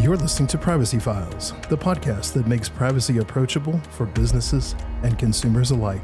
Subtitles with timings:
[0.00, 5.72] You're listening to Privacy Files, the podcast that makes privacy approachable for businesses and consumers
[5.72, 6.02] alike.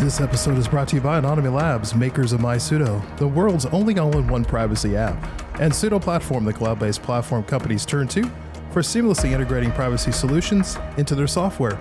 [0.00, 3.96] This episode is brought to you by Anonyome Labs, makers of MySudo, the world's only
[4.00, 5.22] all in one privacy app,
[5.60, 8.24] and Sudo Platform, the cloud based platform companies turn to
[8.72, 11.78] for seamlessly integrating privacy solutions into their software.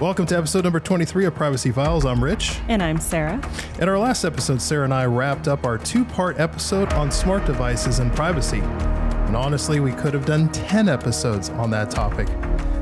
[0.00, 2.06] Welcome to episode number 23 of Privacy Files.
[2.06, 2.60] I'm Rich.
[2.68, 3.42] And I'm Sarah.
[3.80, 7.44] In our last episode, Sarah and I wrapped up our two part episode on smart
[7.46, 8.60] devices and privacy.
[8.60, 12.28] And honestly, we could have done 10 episodes on that topic.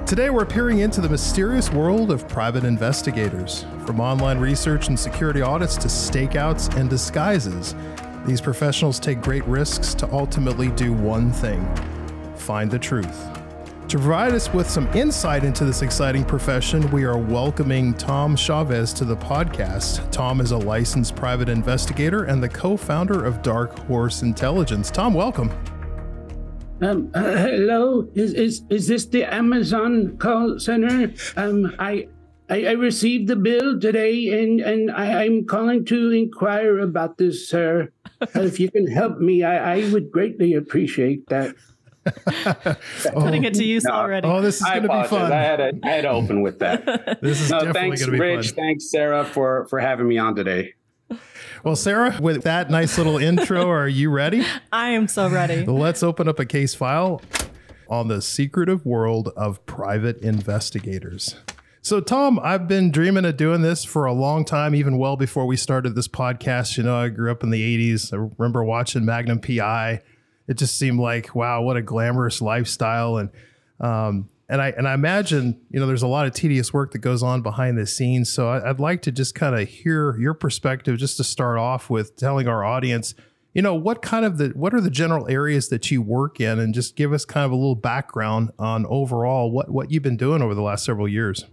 [0.05, 3.64] Today, we're peering into the mysterious world of private investigators.
[3.87, 7.75] From online research and security audits to stakeouts and disguises,
[8.27, 11.67] these professionals take great risks to ultimately do one thing
[12.34, 13.35] find the truth.
[13.88, 18.92] To provide us with some insight into this exciting profession, we are welcoming Tom Chavez
[18.94, 20.11] to the podcast.
[20.11, 24.91] Tom is a licensed private investigator and the co founder of Dark Horse Intelligence.
[24.91, 25.52] Tom, welcome.
[26.83, 31.12] Um, uh, hello, is, is is this the Amazon call center?
[31.36, 32.08] Um, I,
[32.50, 37.48] I, I received the bill today, and and I, I'm calling to inquire about this,
[37.48, 37.92] sir.
[38.34, 41.55] if you can help me, I, I would greatly appreciate that.
[43.12, 43.92] Putting it to oh, use No.
[43.94, 44.28] already.
[44.28, 45.32] Oh, this is going to be fun.
[45.32, 47.18] I had, to, I had to open with that.
[47.20, 48.46] This is No, definitely thanks, going to be Rich.
[48.48, 48.54] fun.
[48.56, 50.74] Thanks, Sarah, for for having me on today.
[51.64, 54.44] Well, Sarah, with that nice little intro, are you ready?
[54.72, 55.64] I am so ready.
[55.64, 57.22] Let's open up a case file
[57.88, 61.36] on the secretive world of private investigators.
[61.82, 65.46] So, Tom, I've been dreaming of doing this for a long time, even well before
[65.46, 66.77] we started this podcast.
[66.77, 68.12] You know, I grew up in the 80s.
[68.12, 70.02] I remember watching Magnum PI.
[70.48, 73.19] It just seemed like, wow, what a glamorous lifestyle.
[73.19, 73.30] And,
[73.80, 76.98] um, and I and I imagine you know there's a lot of tedious work that
[76.98, 78.30] goes on behind the scenes.
[78.33, 81.90] So I, I'd like to just kind of hear your perspective, just to start off
[81.90, 83.14] with telling our audience,
[83.55, 86.58] you know, what kind of the what are the general areas that you work in,
[86.58, 90.17] and just give us kind of a little background on overall what what you've been
[90.17, 91.45] doing over the last several years.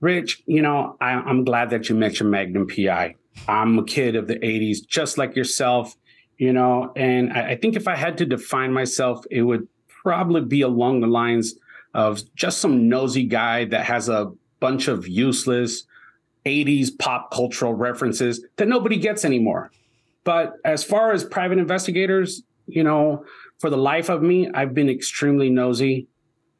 [0.00, 3.14] Rich, you know, I, I'm glad that you mentioned Magnum PI.
[3.48, 5.96] I'm a kid of the 80s, just like yourself,
[6.38, 10.42] you know, and I, I think if I had to define myself, it would probably
[10.42, 11.54] be along the lines
[11.94, 15.84] of just some nosy guy that has a bunch of useless
[16.44, 19.70] 80s pop cultural references that nobody gets anymore.
[20.24, 23.24] But as far as private investigators, you know,
[23.58, 26.08] for the life of me, I've been extremely nosy.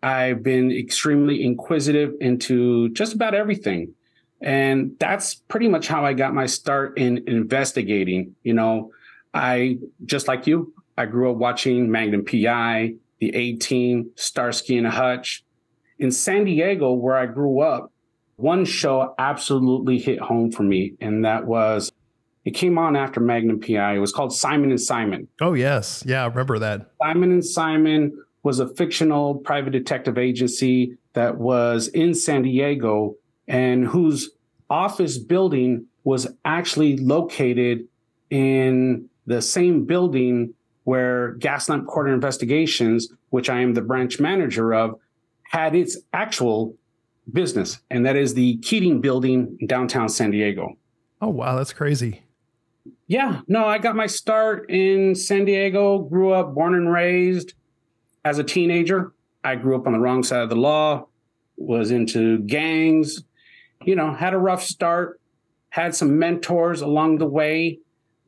[0.03, 3.95] I've been extremely inquisitive into just about everything.
[4.43, 8.37] And that's pretty much how I got my start in investigating.
[8.43, 8.91] You know,
[9.34, 14.87] I, just like you, I grew up watching Magnum PI, the A Team, Starsky and
[14.87, 15.45] Hutch.
[15.99, 17.93] In San Diego, where I grew up,
[18.37, 21.93] one show absolutely hit home for me, and that was
[22.44, 23.94] it came on after Magnum PI.
[23.94, 25.28] It was called Simon and Simon.
[25.41, 26.91] Oh yes, yeah, I remember that.
[27.03, 33.17] Simon and Simon was a fictional private detective agency that was in San Diego
[33.49, 34.31] and whose
[34.69, 37.89] office building was actually located
[38.31, 40.55] in the same building
[40.85, 44.99] where Gaslamp Quarter Investigations, which I am the branch manager of,
[45.45, 46.75] had its actual
[47.33, 50.77] business, and that is the Keating Building in downtown San Diego.
[51.23, 52.23] Oh wow, that's crazy.
[53.07, 57.55] Yeah, no, I got my start in San Diego, grew up, born and raised.
[58.25, 59.12] As a teenager,
[59.43, 61.06] I grew up on the wrong side of the law,
[61.56, 63.23] was into gangs,
[63.85, 65.21] you know, had a rough start,
[65.69, 67.79] had some mentors along the way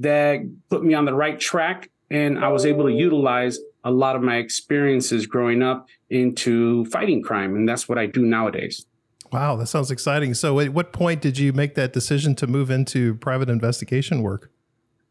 [0.01, 1.91] that put me on the right track.
[2.11, 7.23] And I was able to utilize a lot of my experiences growing up into fighting
[7.23, 7.57] crime.
[7.57, 8.85] And that's what I do nowadays.
[9.33, 10.35] Wow, that sounds exciting.
[10.35, 14.51] So, at what point did you make that decision to move into private investigation work?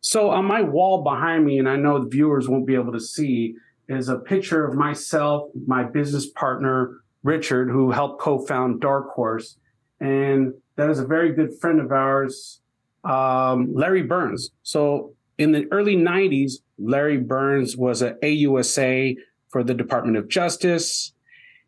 [0.06, 3.00] So on my wall behind me, and I know the viewers won't be able to
[3.00, 3.56] see,
[3.90, 9.58] is a picture of myself, my business partner, Richard, who helped co-found Dark Horse.
[10.00, 12.62] And that is a very good friend of ours,
[13.06, 14.52] um, Larry Burns.
[14.64, 19.18] So in the early 90s, Larry Burns was a AUSA
[19.50, 21.14] for the Department of Justice.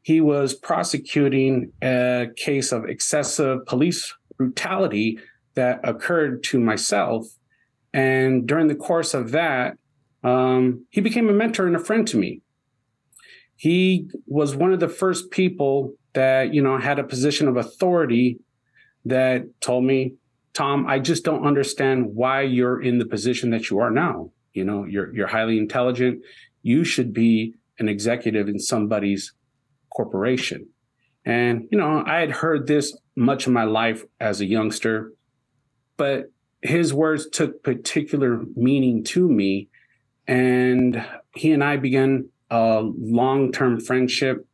[0.01, 5.19] He was prosecuting a case of excessive police brutality
[5.56, 7.28] that occurred to myself
[7.98, 9.78] and during the course of that,
[10.24, 12.42] um, he became a mentor and a friend to me.
[13.56, 18.38] He was one of the first people that, you know, had a position of authority
[19.06, 20.13] that told me,
[20.57, 24.31] Tom, I just don't understand why you're in the position that you are now.
[24.54, 26.24] You know, you're you're highly intelligent.
[26.63, 29.33] You should be an executive in somebody's
[29.95, 30.68] corporation.
[31.24, 35.13] And, you know, I had heard this much of my life as a youngster,
[35.95, 36.31] but
[36.63, 39.69] his words took particular meaning to me
[40.27, 41.06] And
[41.36, 44.48] he and I began a long term friendship.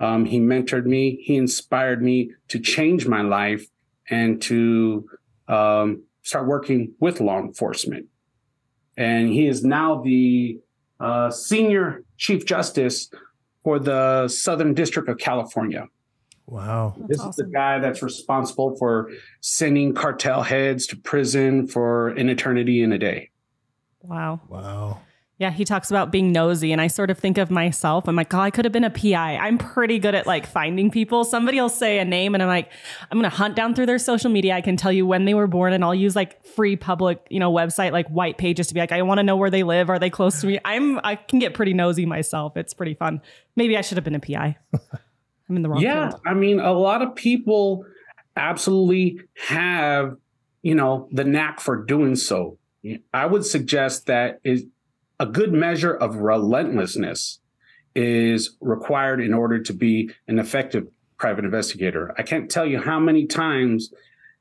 [0.00, 3.66] Um, he mentored me, he inspired me to change my life
[4.08, 5.06] and to
[5.48, 8.06] um, start working with law enforcement.
[8.96, 10.58] And he is now the
[11.00, 13.10] uh, senior chief justice
[13.62, 15.88] for the Southern District of California.
[16.46, 16.94] Wow.
[16.96, 17.30] That's this awesome.
[17.30, 19.10] is the guy that's responsible for
[19.40, 23.30] sending cartel heads to prison for an eternity in a day.
[24.02, 24.40] Wow.
[24.48, 25.00] Wow.
[25.36, 28.06] Yeah, he talks about being nosy, and I sort of think of myself.
[28.06, 29.36] I'm like, oh, I could have been a PI.
[29.36, 31.24] I'm pretty good at like finding people.
[31.24, 32.70] Somebody will say a name, and I'm like,
[33.10, 34.54] I'm gonna hunt down through their social media.
[34.54, 37.40] I can tell you when they were born, and I'll use like free public, you
[37.40, 39.90] know, website like white pages to be like, I want to know where they live.
[39.90, 40.60] Are they close to me?
[40.64, 42.56] I'm I can get pretty nosy myself.
[42.56, 43.20] It's pretty fun.
[43.56, 44.56] Maybe I should have been a PI.
[45.48, 45.80] I'm in the wrong.
[45.80, 46.22] Yeah, field.
[46.26, 47.84] I mean, a lot of people
[48.36, 50.16] absolutely have,
[50.62, 52.58] you know, the knack for doing so.
[53.12, 54.66] I would suggest that is
[55.20, 57.38] a good measure of relentlessness
[57.94, 62.12] is required in order to be an effective private investigator.
[62.18, 63.92] I can't tell you how many times,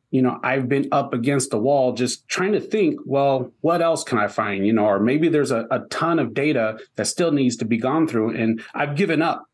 [0.10, 4.04] you know, I've been up against the wall just trying to think, well, what else
[4.04, 4.66] can I find?
[4.66, 7.78] You know, or maybe there's a, a ton of data that still needs to be
[7.78, 9.46] gone through and I've given up.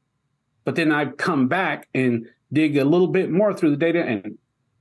[0.64, 4.38] But then I've come back and dig a little bit more through the data and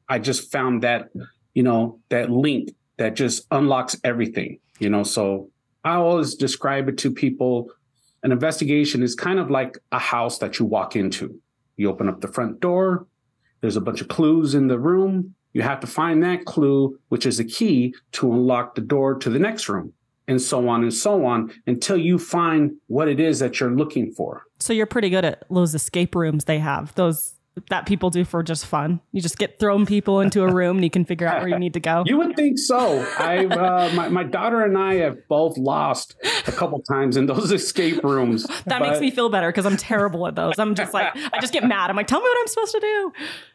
[0.08, 1.10] I just found that,
[1.54, 5.02] you know, that link that just unlocks everything, you know.
[5.02, 5.50] So
[5.88, 7.70] I always describe it to people
[8.22, 11.40] an investigation is kind of like a house that you walk into.
[11.76, 13.06] You open up the front door,
[13.60, 15.34] there's a bunch of clues in the room.
[15.52, 19.30] You have to find that clue, which is a key to unlock the door to
[19.30, 19.92] the next room,
[20.26, 24.12] and so on and so on until you find what it is that you're looking
[24.12, 24.42] for.
[24.58, 27.37] So you're pretty good at those escape rooms they have, those
[27.70, 29.00] that people do for just fun.
[29.12, 31.58] You just get thrown people into a room and you can figure out where you
[31.58, 32.04] need to go.
[32.06, 33.00] You would think so.
[33.18, 36.16] I, uh, my, my daughter and I have both lost
[36.46, 38.44] a couple times in those escape rooms.
[38.44, 38.80] that but...
[38.80, 40.58] makes me feel better because I'm terrible at those.
[40.58, 41.90] I'm just like, I just get mad.
[41.90, 43.12] I'm like, tell me what I'm supposed to do.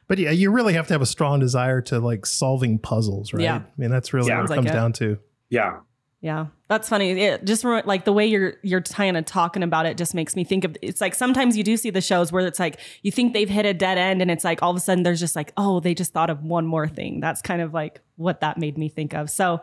[0.08, 3.44] But yeah, you really have to have a strong desire to like solving puzzles, right?
[3.44, 3.56] Yeah.
[3.56, 5.18] I mean, that's really yeah, what it comes like down to.
[5.50, 5.80] Yeah.
[6.24, 7.12] Yeah, that's funny.
[7.20, 10.46] It just like the way you're you're kind of talking about it just makes me
[10.46, 13.34] think of it's like sometimes you do see the shows where it's like you think
[13.34, 15.52] they've hit a dead end and it's like all of a sudden there's just like
[15.58, 17.20] oh they just thought of one more thing.
[17.20, 19.30] That's kind of like what that made me think of.
[19.30, 19.60] So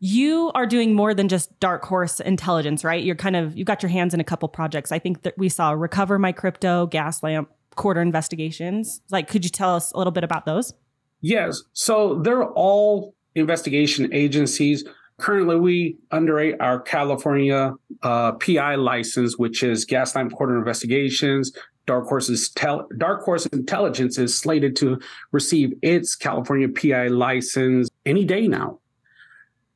[0.00, 3.04] you are doing more than just dark horse intelligence, right?
[3.04, 4.90] You're kind of you got your hands in a couple projects.
[4.90, 7.46] I think that we saw Recover My Crypto, Gaslamp,
[7.76, 9.00] Quarter Investigations.
[9.10, 10.74] Like could you tell us a little bit about those?
[11.20, 11.62] Yes.
[11.72, 14.84] So they're all investigation agencies
[15.18, 21.52] Currently, we underrate our California uh, PI license, which is Gaslamp Quarter Investigations.
[21.86, 24.98] Dark Horse's tel- Dark Horse Intelligence is slated to
[25.30, 28.80] receive its California PI license any day now.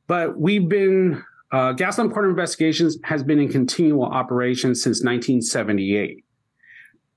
[0.07, 6.25] But we've been uh, Gaslamp Quarter Investigations has been in continual operation since 1978.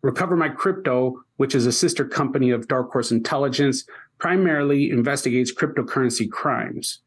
[0.03, 3.85] Recover My Crypto, which is a sister company of Dark Horse Intelligence,
[4.19, 7.01] primarily investigates cryptocurrency crimes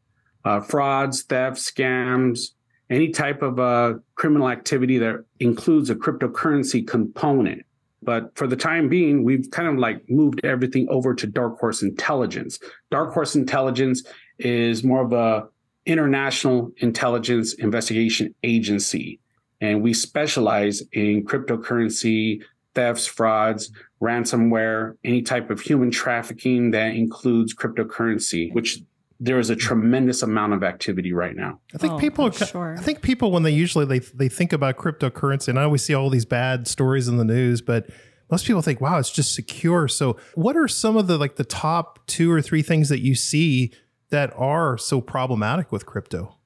[0.46, 2.52] uh, frauds, thefts, scams,
[2.88, 7.66] any type of uh, criminal activity that includes a cryptocurrency component.
[8.00, 11.82] But for the time being, we've kind of like moved everything over to Dark Horse
[11.82, 12.60] Intelligence.
[12.92, 14.04] Dark Horse Intelligence
[14.38, 15.48] is more of a
[15.84, 19.18] international intelligence investigation agency,
[19.60, 22.40] and we specialize in cryptocurrency
[22.76, 28.80] thefts, frauds, ransomware, any type of human trafficking that includes cryptocurrency, which
[29.18, 31.60] there is a tremendous amount of activity right now.
[31.74, 32.76] I think oh, people, sure.
[32.78, 35.94] I think people when they usually they they think about cryptocurrency, and I always see
[35.94, 37.88] all these bad stories in the news, but
[38.30, 39.88] most people think, wow, it's just secure.
[39.88, 43.14] So, what are some of the like the top two or three things that you
[43.14, 43.72] see
[44.10, 46.36] that are so problematic with crypto?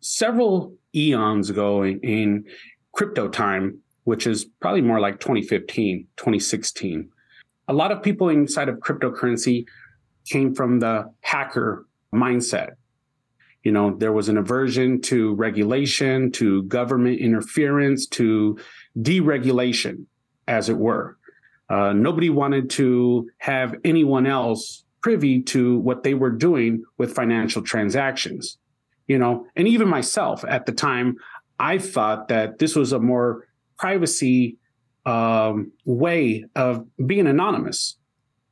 [0.00, 2.44] Several eons ago in, in
[2.92, 7.08] crypto time, which is probably more like 2015, 2016,
[7.68, 9.64] a lot of people inside of cryptocurrency
[10.26, 12.72] came from the hacker mindset.
[13.62, 18.58] You know, there was an aversion to regulation, to government interference, to
[18.98, 20.04] deregulation,
[20.46, 21.16] as it were.
[21.70, 27.62] Uh, nobody wanted to have anyone else privy to what they were doing with financial
[27.62, 28.58] transactions.
[29.06, 31.16] You know, and even myself at the time,
[31.58, 33.46] I thought that this was a more
[33.78, 34.56] privacy
[35.06, 37.98] um, way of being anonymous,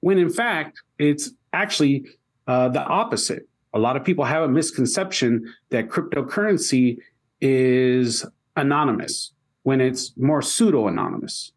[0.00, 2.06] when in fact, it's actually
[2.46, 6.98] uh, the opposite a lot of people have a misconception that cryptocurrency
[7.40, 8.24] is
[8.56, 11.52] anonymous when it's more pseudo anonymous.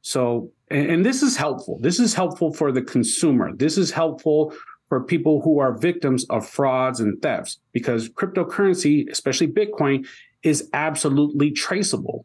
[0.00, 1.78] So, and, and, this is helpful.
[1.80, 3.54] This is helpful for the consumer.
[3.54, 4.54] This is helpful
[4.88, 10.06] for people who are victims of frauds and thefts because cryptocurrency, especially Bitcoin,
[10.42, 12.24] is absolutely traceable.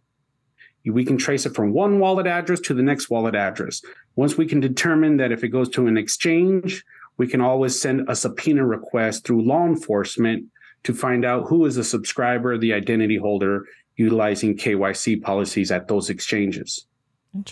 [0.85, 3.81] We can trace it from one wallet address to the next wallet address.
[4.15, 6.83] Once we can determine that if it goes to an exchange,
[7.17, 10.45] we can always send a subpoena request through law enforcement
[10.83, 13.65] to find out who is a subscriber, the identity holder,
[13.95, 16.85] utilizing KYC policies at those exchanges.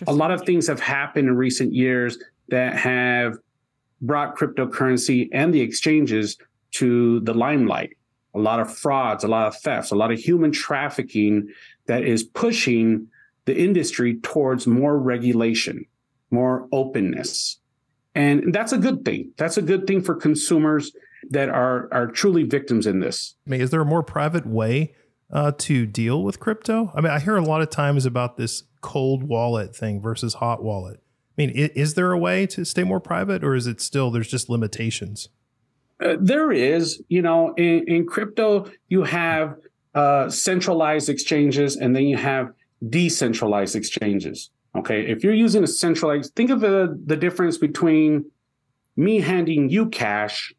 [0.07, 2.17] A lot of things have happened in recent years
[2.49, 3.37] that have
[4.01, 6.37] brought cryptocurrency and the exchanges
[6.71, 7.91] to the limelight.
[8.33, 11.49] A lot of frauds, a lot of thefts, a lot of human trafficking
[11.87, 13.07] that is pushing
[13.45, 15.85] the industry towards more regulation,
[16.29, 17.59] more openness.
[18.13, 19.31] And that's a good thing.
[19.37, 20.91] That's a good thing for consumers
[21.29, 23.35] that are are truly victims in this.
[23.47, 24.95] I mean, is there a more private way
[25.31, 26.91] uh, to deal with crypto?
[26.95, 30.63] I mean, I hear a lot of times about this cold wallet thing versus hot
[30.63, 30.97] wallet.
[30.97, 34.11] I mean, is, is there a way to stay more private, or is it still
[34.11, 35.29] there's just limitations?
[36.03, 39.55] Uh, there is, you know, in, in crypto you have
[39.93, 42.51] uh, centralized exchanges, and then you have
[42.89, 44.49] decentralized exchanges.
[44.75, 48.25] Okay, if you're using a centralized, think of the, the difference between
[48.95, 50.53] me handing you cash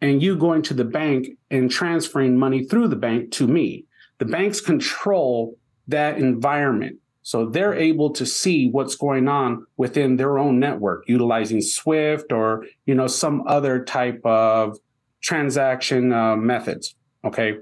[0.00, 3.84] and you going to the bank and transferring money through the bank to me.
[4.18, 5.56] The banks control
[5.88, 6.98] that environment.
[7.22, 12.66] So they're able to see what's going on within their own network utilizing Swift or,
[12.86, 14.78] you know, some other type of
[15.20, 16.94] transaction uh, methods.
[17.24, 17.58] Okay.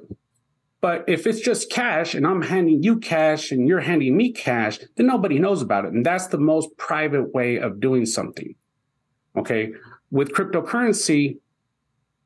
[0.85, 4.79] But if it's just cash and I'm handing you cash and you're handing me cash,
[4.97, 5.95] then nobody knows about it.
[5.95, 8.55] And that's the most private way of doing something.
[9.35, 9.73] Okay.
[10.11, 11.39] With cryptocurrency,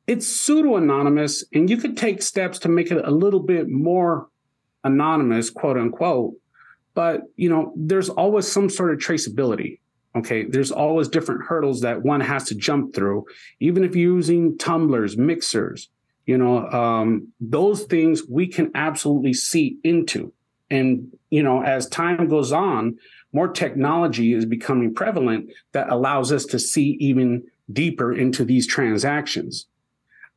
[0.08, 4.26] it's pseudo anonymous and you could take steps to make it a little bit more
[4.82, 6.34] anonymous, quote unquote.
[6.94, 9.78] But, you know, there's always some sort of traceability.
[10.16, 10.46] Okay.
[10.46, 13.24] There's always different hurdles that one has to jump through,
[13.60, 15.90] even if you're using tumblers, mixers,
[16.28, 20.32] you know um, those things we can absolutely see into.
[20.70, 22.98] And you know as time goes on
[23.32, 29.66] more technology is becoming prevalent that allows us to see even deeper into these transactions.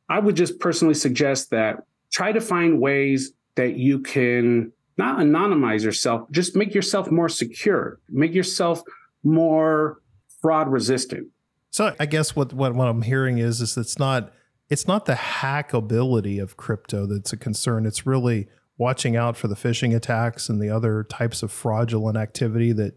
[0.08, 5.84] I would just personally suggest that try to find ways that you can not anonymize
[5.84, 8.82] yourself just make yourself more secure make yourself
[9.22, 10.00] more
[10.40, 11.28] fraud resistant.
[11.70, 14.32] So i guess what, what what i'm hearing is is it's not
[14.72, 17.84] it's not the hackability of crypto that's a concern.
[17.84, 18.48] It's really
[18.78, 22.94] watching out for the phishing attacks and the other types of fraudulent activity that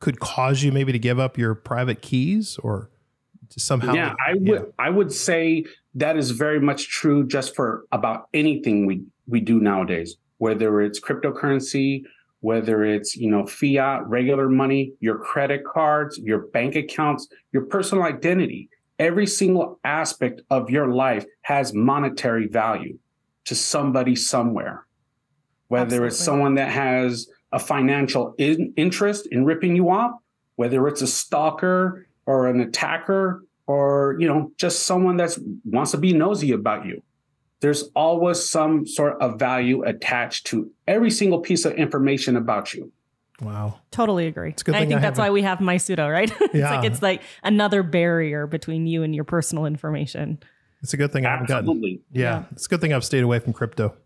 [0.00, 2.90] could cause you maybe to give up your private keys or
[3.48, 3.94] somehow.
[3.94, 4.72] Yeah, I would.
[4.78, 5.64] I would say
[5.94, 11.00] that is very much true just for about anything we we do nowadays, whether it's
[11.00, 12.02] cryptocurrency,
[12.40, 18.04] whether it's you know fiat, regular money, your credit cards, your bank accounts, your personal
[18.04, 22.98] identity every single aspect of your life has monetary value
[23.44, 24.86] to somebody somewhere.
[25.68, 26.06] Whether Absolutely.
[26.08, 30.12] it's someone that has a financial in- interest in ripping you off,
[30.56, 35.98] whether it's a stalker or an attacker or you know just someone that wants to
[35.98, 37.02] be nosy about you
[37.60, 42.92] there's always some sort of value attached to every single piece of information about you
[43.40, 43.80] Wow.
[43.90, 44.50] Totally agree.
[44.50, 46.32] It's good I think I that's why we have MySudo, right?
[46.40, 46.76] it's yeah.
[46.76, 50.38] like it's like another barrier between you and your personal information.
[50.82, 51.82] It's a good thing I haven't gotten.
[51.82, 52.44] Yeah, yeah.
[52.52, 53.96] It's a good thing I've stayed away from crypto.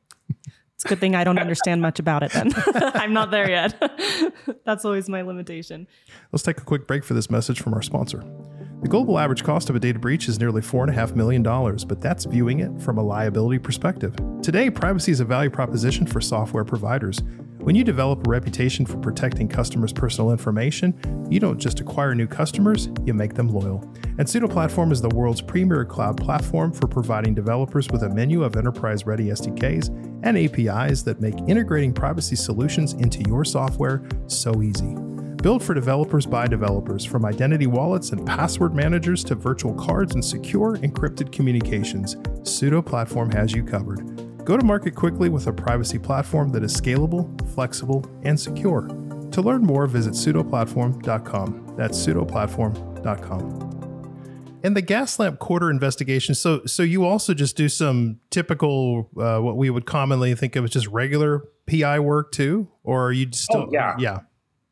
[0.79, 2.53] It's a good thing I don't understand much about it then.
[2.95, 3.75] I'm not there yet.
[4.65, 5.89] that's always my limitation.
[6.31, 8.23] Let's take a quick break for this message from our sponsor.
[8.83, 12.61] The global average cost of a data breach is nearly $4.5 million, but that's viewing
[12.61, 14.15] it from a liability perspective.
[14.41, 17.21] Today, privacy is a value proposition for software providers.
[17.61, 20.95] When you develop a reputation for protecting customers' personal information,
[21.29, 23.83] you don't just acquire new customers, you make them loyal.
[24.19, 28.45] And Sudo Platform is the world's premier cloud platform for providing developers with a menu
[28.45, 29.89] of enterprise ready SDKs
[30.23, 34.95] and APIs that make integrating privacy solutions into your software so easy.
[35.43, 40.25] Built for developers by developers, from identity wallets and password managers to virtual cards and
[40.25, 44.28] secure encrypted communications, Sudo Platform has you covered.
[44.49, 48.89] Go to market quickly with a privacy platform that is scalable, flexible, and secure.
[49.33, 51.75] To learn more, visit sudoplatform.com.
[51.77, 54.61] That's sudoplatform.com.
[54.65, 56.35] And the Gaslamp quarter investigation.
[56.35, 60.65] So, so you also just do some typical, uh, what we would commonly think of
[60.65, 63.65] as just regular PI work too, or are you still?
[63.65, 64.21] Oh, yeah, yeah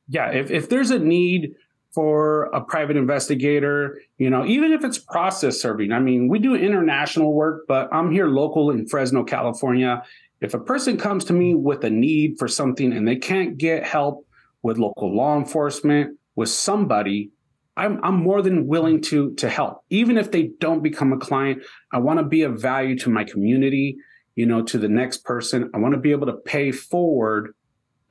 [0.08, 1.54] yeah, if, if there's a need
[1.96, 6.54] for a private investigator, you know, even if it's process serving, I mean, we do
[6.54, 10.02] international work, but I'm here local in Fresno, California.
[10.42, 13.84] If a person comes to me with a need for something and they can't get
[13.84, 14.26] help
[14.62, 17.30] with local law enforcement, with somebody,
[17.78, 19.82] I'm, I'm more than willing to, to help.
[19.88, 21.62] Even if they don't become a client,
[21.92, 23.96] I want to be of value to my community.
[24.36, 25.70] you know, to the next person.
[25.74, 27.54] I want to be able to pay forward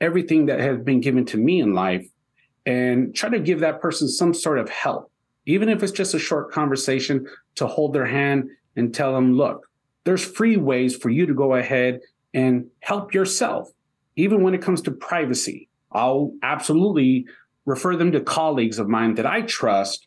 [0.00, 2.06] everything that has been given to me in life
[2.66, 5.10] and try to give that person some sort of help,
[5.46, 9.66] even if it's just a short conversation to hold their hand and tell them, look,
[10.04, 12.00] there's free ways for you to go ahead
[12.34, 13.70] and help yourself,
[14.16, 15.68] even when it comes to privacy.
[15.92, 17.26] I'll absolutely
[17.64, 20.06] refer them to colleagues of mine that I trust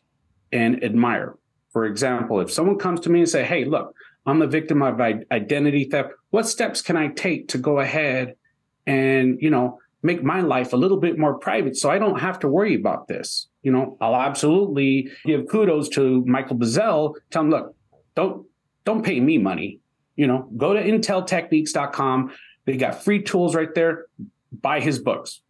[0.52, 1.36] and admire.
[1.72, 3.94] For example, if someone comes to me and say, "Hey, look,
[4.26, 6.10] I'm a victim of identity theft.
[6.30, 8.34] What steps can I take to go ahead
[8.86, 12.38] and, you know, make my life a little bit more private so I don't have
[12.40, 17.14] to worry about this?" You know, I'll absolutely give kudos to Michael Bazzell.
[17.30, 17.74] Tell him, "Look,
[18.14, 18.46] don't
[18.84, 19.80] don't pay me money.
[20.16, 22.32] You know, go to inteltechniques.com.
[22.64, 24.06] They got free tools right there.
[24.52, 25.42] Buy his books.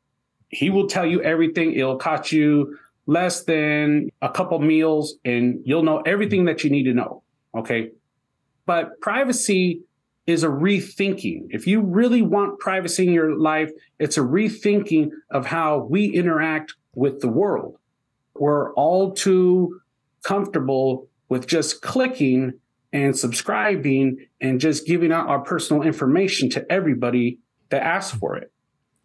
[0.49, 1.73] He will tell you everything.
[1.73, 2.77] It'll cost you
[3.07, 7.23] less than a couple meals and you'll know everything that you need to know.
[7.55, 7.91] Okay.
[8.67, 9.81] But privacy
[10.31, 11.49] is a rethinking.
[11.51, 16.75] If you really want privacy in your life, it's a rethinking of how we interact
[16.95, 17.77] with the world.
[18.35, 19.81] We're all too
[20.23, 22.55] comfortable with just clicking
[22.93, 27.39] and subscribing and just giving out our personal information to everybody
[27.71, 28.53] that asks for it.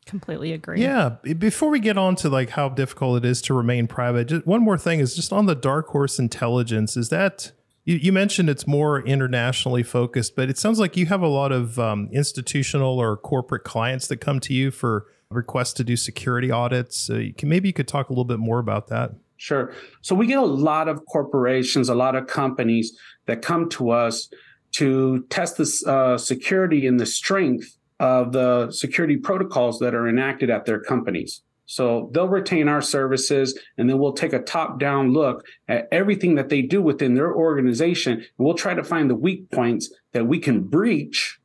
[0.05, 0.81] Completely agree.
[0.81, 1.15] Yeah.
[1.39, 4.61] Before we get on to like how difficult it is to remain private, just one
[4.61, 6.95] more thing is just on the Dark Horse Intelligence.
[6.95, 7.51] Is that
[7.85, 11.51] you, you mentioned it's more internationally focused, but it sounds like you have a lot
[11.51, 16.51] of um, institutional or corporate clients that come to you for requests to do security
[16.51, 17.09] audits.
[17.09, 19.11] Uh, you can, maybe you could talk a little bit more about that.
[19.37, 19.73] Sure.
[20.01, 24.29] So we get a lot of corporations, a lot of companies that come to us
[24.73, 30.49] to test the uh, security and the strength of the security protocols that are enacted
[30.49, 31.41] at their companies.
[31.65, 36.35] So they'll retain our services and then we'll take a top down look at everything
[36.35, 38.13] that they do within their organization.
[38.13, 41.39] And we'll try to find the weak points that we can breach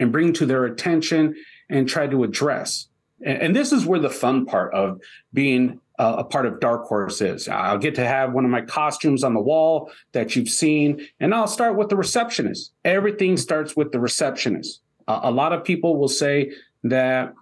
[0.00, 1.34] and bring to their attention
[1.68, 2.88] and try to address.
[3.24, 5.00] And, this is where the fun part of
[5.32, 7.48] being a part of Dark Horse is.
[7.48, 11.34] I'll get to have one of my costumes on the wall that you've seen, and
[11.34, 12.72] I'll start with the receptionist.
[12.84, 14.82] Everything starts with the receptionist.
[15.08, 16.52] Uh, a lot of people will say
[16.84, 17.32] that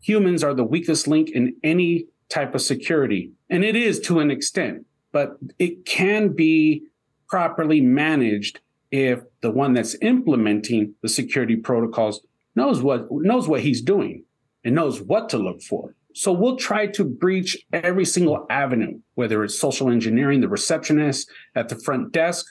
[0.00, 3.32] humans are the weakest link in any type of security.
[3.48, 6.84] And it is to an extent, but it can be
[7.28, 8.60] properly managed
[8.90, 12.20] if the one that's implementing the security protocols
[12.56, 14.24] knows what knows what he's doing
[14.64, 15.94] and knows what to look for.
[16.12, 21.68] So we'll try to breach every single avenue, whether it's social engineering, the receptionist at
[21.68, 22.46] the front desk.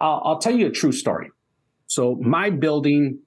[0.00, 1.30] I'll, I'll tell you a true story.
[1.86, 3.20] So my building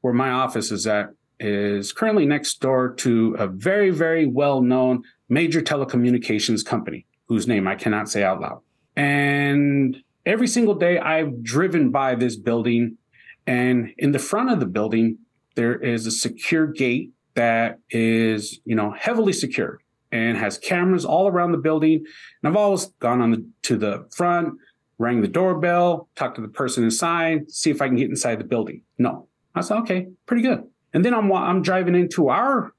[0.00, 1.08] where my office is at
[1.40, 7.66] is currently next door to a very, very well known major telecommunications company whose name
[7.66, 8.60] I cannot say out loud.
[8.96, 12.98] And every single day I've driven by this building,
[13.46, 15.18] and in the front of the building,
[15.54, 21.26] there is a secure gate that is, you know, heavily secured and has cameras all
[21.26, 22.04] around the building.
[22.42, 24.54] And I've always gone on the, to the front,
[24.98, 28.44] rang the doorbell, talked to the person inside, see if I can get inside the
[28.44, 28.82] building.
[28.98, 30.64] No, I said, okay, pretty good.
[30.94, 32.72] And then I'm I'm driving into our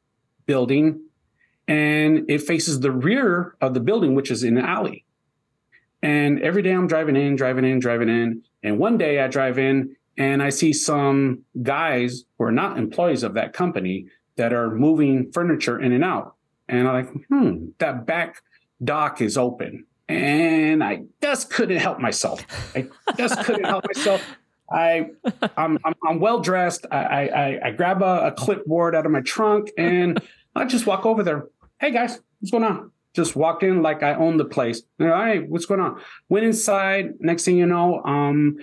[0.45, 1.01] building,
[1.67, 5.05] and it faces the rear of the building, which is in an alley.
[6.01, 8.43] And every day I'm driving in, driving in, driving in.
[8.63, 13.23] And one day I drive in and I see some guys who are not employees
[13.23, 16.35] of that company that are moving furniture in and out.
[16.69, 18.41] And I'm like, hmm, that back
[18.83, 19.85] dock is open.
[20.07, 22.45] And I just couldn't help myself.
[22.75, 24.21] I just couldn't help myself.
[24.69, 25.09] I
[25.57, 26.85] I'm I'm, I'm well dressed.
[26.91, 30.21] I, I I grab a, a, clipboard out of my trunk and
[30.55, 31.47] I just walk over there.
[31.79, 32.91] Hey guys, what's going on?
[33.13, 34.81] Just walked in like I own the place.
[34.99, 36.01] All right, what's going on?
[36.29, 37.13] Went inside.
[37.19, 38.57] Next thing you know, um,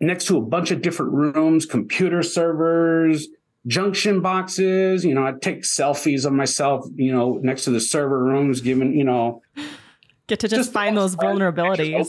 [0.00, 3.28] next to a bunch of different rooms, computer servers,
[3.66, 5.04] junction boxes.
[5.04, 6.86] You know, I take selfies of myself.
[6.94, 9.42] You know, next to the server rooms, giving you know.
[10.28, 12.08] Get to just, just find those vulnerabilities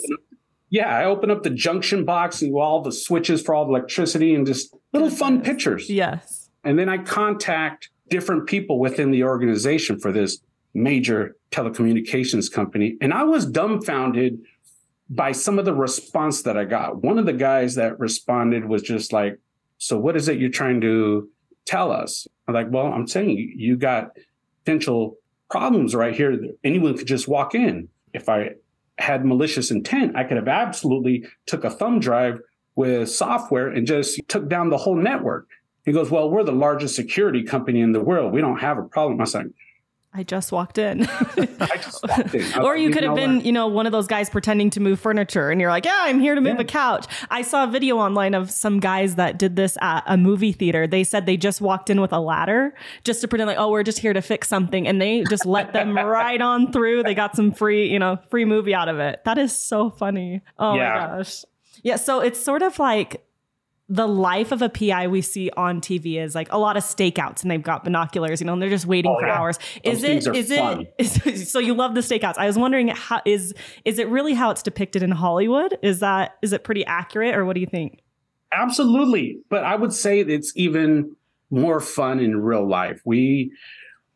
[0.71, 4.33] yeah, I open up the junction box and all the switches for all the electricity
[4.33, 5.89] and just little fun pictures.
[5.89, 6.49] Yes.
[6.63, 10.39] And then I contact different people within the organization for this
[10.73, 12.97] major telecommunications company.
[13.01, 14.39] And I was dumbfounded
[15.09, 17.03] by some of the response that I got.
[17.03, 19.37] One of the guys that responded was just like,
[19.77, 21.29] So what is it you're trying to
[21.65, 22.27] tell us?
[22.47, 24.11] I'm like, Well, I'm saying you got
[24.63, 25.17] potential
[25.49, 26.39] problems right here.
[26.63, 27.89] Anyone could just walk in.
[28.13, 28.51] If I
[28.97, 32.39] had malicious intent, I could have absolutely took a thumb drive
[32.75, 35.47] with software and just took down the whole network.
[35.85, 38.33] He goes, Well, we're the largest security company in the world.
[38.33, 39.19] We don't have a problem.
[39.19, 39.47] I like,
[40.13, 41.07] I just walked in.
[41.81, 42.61] Just walked in.
[42.61, 43.45] Or you could have been, what?
[43.45, 46.19] you know, one of those guys pretending to move furniture and you're like, yeah, I'm
[46.19, 46.61] here to move Yeah.
[46.61, 47.05] a couch.
[47.29, 50.85] I saw a video online of some guys that did this at a movie theater.
[50.85, 52.73] They said they just walked in with a ladder
[53.05, 54.85] just to pretend like, oh, we're just here to fix something.
[54.85, 57.03] And they just let them right on through.
[57.03, 59.21] They got some free, you know, free movie out of it.
[59.23, 60.41] That is so funny.
[60.59, 60.89] Oh Yeah.
[61.09, 61.45] my gosh.
[61.83, 61.95] Yeah.
[61.95, 63.23] So it's sort of like,
[63.91, 67.41] the life of a PI we see on TV is like a lot of stakeouts
[67.41, 69.37] and they've got binoculars, you know, and they're just waiting Oh, for yeah.
[69.37, 69.59] hours.
[69.83, 70.93] Is it is it
[71.27, 72.37] is, so you love the stakeouts.
[72.37, 75.77] I was wondering how is is it really how it's depicted in Hollywood?
[75.83, 77.99] Is that is it pretty accurate or what do you think?
[78.53, 79.39] Absolutely.
[79.49, 81.15] But I would say it's even
[81.49, 83.01] more fun in real life.
[83.03, 83.51] We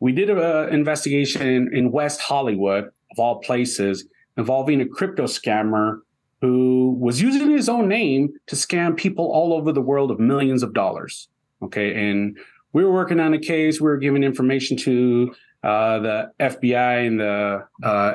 [0.00, 4.06] we did an investigation in, in West Hollywood, of all places,
[4.38, 5.98] involving a crypto scammer
[6.40, 10.62] who was using his own name to scam people all over the world of millions
[10.62, 11.28] of dollars.
[11.62, 12.08] Okay.
[12.10, 12.38] And
[12.72, 13.80] we were working on a case.
[13.80, 18.14] We were giving information to uh, the FBI and the, uh,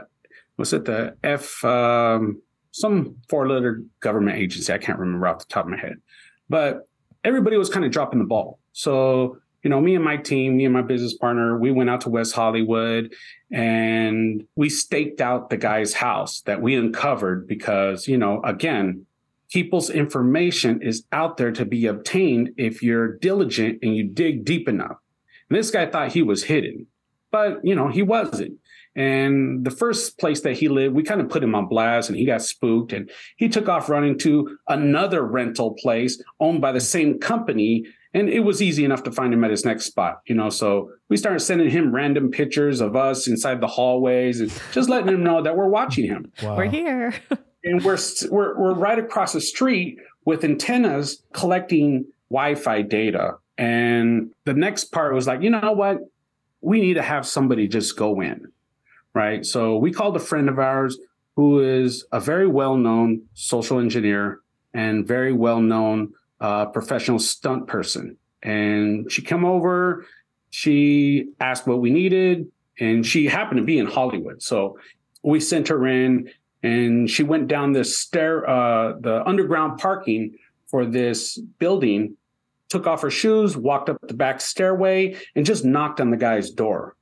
[0.57, 4.71] was it the F, um, some four letter government agency?
[4.71, 5.95] I can't remember off the top of my head.
[6.49, 6.87] But
[7.23, 8.59] everybody was kind of dropping the ball.
[8.73, 12.01] So, you know, me and my team, me and my business partner, we went out
[12.01, 13.13] to West Hollywood
[13.51, 19.05] and we staked out the guy's house that we uncovered because, you know, again,
[19.51, 24.67] people's information is out there to be obtained if you're diligent and you dig deep
[24.67, 24.97] enough.
[25.49, 26.87] And this guy thought he was hidden,
[27.31, 28.57] but, you know, he wasn't.
[28.95, 32.17] And the first place that he lived, we kind of put him on blast and
[32.17, 36.81] he got spooked and he took off running to another rental place owned by the
[36.81, 37.85] same company.
[38.13, 40.49] And it was easy enough to find him at his next spot, you know.
[40.49, 45.07] So we started sending him random pictures of us inside the hallways and just letting
[45.07, 46.31] him know that we're watching him.
[46.43, 46.57] Wow.
[46.57, 47.13] We're here.
[47.63, 47.99] And we're,
[48.31, 53.35] we're, we're right across the street with antennas collecting Wi Fi data.
[53.55, 55.99] And the next part was like, you know what?
[56.61, 58.51] We need to have somebody just go in
[59.13, 59.45] right?
[59.45, 60.97] So we called a friend of ours
[61.35, 64.39] who is a very well known social engineer
[64.73, 68.17] and very well known uh, professional stunt person.
[68.43, 70.05] And she came over,
[70.49, 74.41] she asked what we needed, and she happened to be in Hollywood.
[74.41, 74.79] So
[75.23, 76.29] we sent her in,
[76.63, 80.35] and she went down this stair, uh, the underground parking
[80.67, 82.17] for this building,
[82.69, 86.49] took off her shoes, walked up the back stairway, and just knocked on the guy's
[86.49, 86.95] door.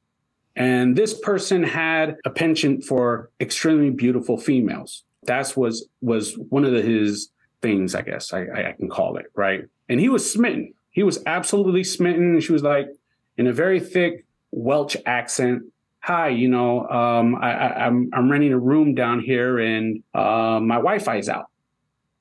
[0.56, 5.04] And this person had a penchant for extremely beautiful females.
[5.24, 7.30] That's was was one of the, his
[7.62, 9.66] things, I guess I, I can call it, right?
[9.88, 10.74] And he was smitten.
[10.92, 12.34] He was absolutely smitten.
[12.34, 12.90] And she was like,
[13.38, 15.64] in a very thick Welsh accent,
[16.02, 20.60] "Hi, you know, um, I, I, I'm I'm renting a room down here, and uh,
[20.62, 21.46] my Wi-Fi is out.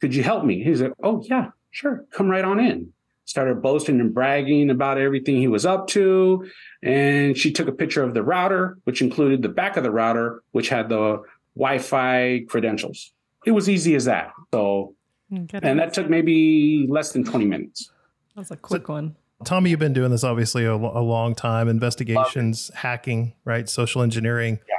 [0.01, 2.93] Could you help me?" He's like, "Oh yeah, sure, come right on in."
[3.25, 6.49] Started boasting and bragging about everything he was up to.
[6.83, 10.43] And she took a picture of the router, which included the back of the router,
[10.53, 11.23] which had the
[11.55, 13.13] Wi Fi credentials.
[13.45, 14.33] It was easy as that.
[14.55, 14.95] So,
[15.31, 17.91] and that took maybe less than 20 minutes.
[18.35, 19.17] That was a quick one.
[19.45, 21.69] Tommy, you've been doing this obviously a, a long time.
[21.69, 23.69] Investigations, hacking, right?
[23.69, 24.59] Social engineering.
[24.69, 24.75] Yeah.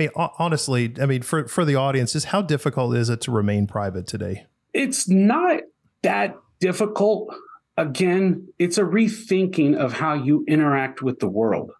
[0.00, 3.30] I mean, honestly, I mean, for for the audience, is how difficult is it to
[3.30, 4.46] remain private today?
[4.72, 5.60] It's not
[6.02, 7.34] that difficult.
[7.76, 11.72] Again, it's a rethinking of how you interact with the world.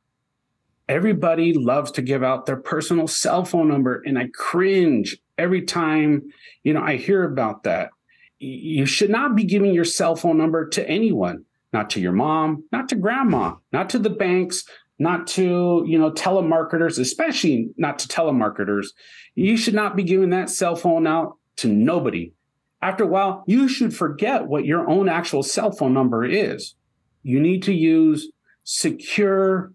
[0.88, 6.30] Everybody loves to give out their personal cell phone number, and I cringe every time
[6.64, 7.90] you know I hear about that.
[8.38, 12.64] You should not be giving your cell phone number to anyone, not to your mom,
[12.70, 14.64] not to grandma, not to the banks,
[14.98, 18.88] not to you know telemarketers, especially not to telemarketers.
[19.34, 22.32] You should not be giving that cell phone out to nobody.
[22.80, 26.74] After a while, you should forget what your own actual cell phone number is.
[27.22, 28.30] You need to use
[28.62, 29.72] secure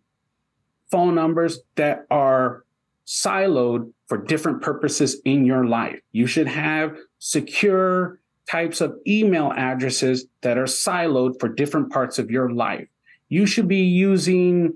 [0.90, 2.64] phone numbers that are
[3.06, 6.00] siloed for different purposes in your life.
[6.12, 8.20] You should have secure
[8.50, 12.88] types of email addresses that are siloed for different parts of your life.
[13.30, 14.74] You should be using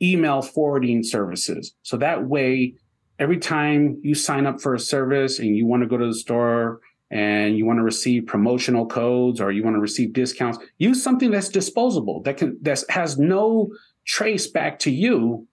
[0.00, 1.74] email forwarding services.
[1.82, 2.74] So that way,
[3.18, 6.14] every time you sign up for a service and you want to go to the
[6.14, 11.02] store and you want to receive promotional codes or you want to receive discounts, use
[11.02, 13.70] something that's disposable that can that has no
[14.06, 15.46] trace back to you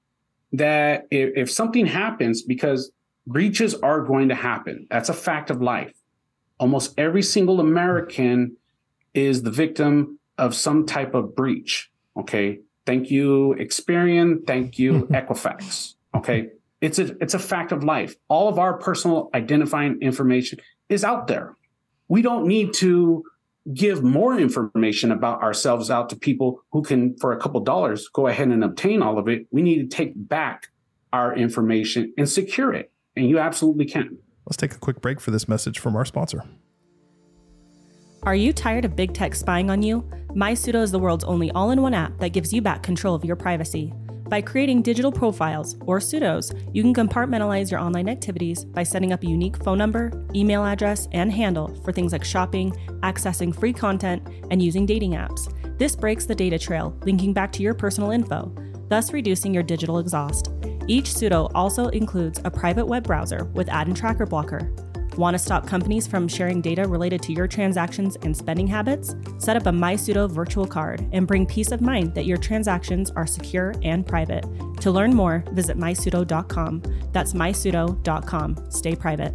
[0.54, 2.92] that if, if something happens because
[3.28, 5.92] breaches are going to happen that's a fact of life
[6.60, 8.56] almost every single american
[9.14, 12.60] is the victim of some type of breach okay?
[12.86, 14.46] Thank you experian.
[14.46, 16.50] Thank you equifax okay?
[16.82, 18.16] It's a it's a fact of life.
[18.28, 21.56] All of our personal identifying information is out there.
[22.08, 23.24] We don't need to
[23.74, 28.28] give more information about ourselves out to people who can for a couple dollars go
[28.28, 29.48] ahead and obtain all of it.
[29.52, 30.68] We need to take back
[31.12, 32.92] our information and secure it.
[33.16, 34.18] And you absolutely can.
[34.46, 36.44] Let's take a quick break for this message from our sponsor.
[38.24, 40.02] Are you tired of big tech spying on you?
[40.30, 43.24] MySudo is the world's only all in one app that gives you back control of
[43.24, 43.94] your privacy.
[44.28, 49.22] By creating digital profiles, or Sudos, you can compartmentalize your online activities by setting up
[49.22, 54.28] a unique phone number, email address, and handle for things like shopping, accessing free content,
[54.50, 55.48] and using dating apps.
[55.78, 58.52] This breaks the data trail, linking back to your personal info,
[58.90, 60.50] thus reducing your digital exhaust.
[60.88, 64.72] Each Sudo also includes a private web browser with ad and tracker blocker,
[65.18, 69.16] Want to stop companies from sharing data related to your transactions and spending habits?
[69.38, 73.26] Set up a MySudo virtual card and bring peace of mind that your transactions are
[73.26, 74.46] secure and private.
[74.82, 76.84] To learn more, visit mysudo.com.
[77.14, 78.70] That's mysudo.com.
[78.70, 79.34] Stay private.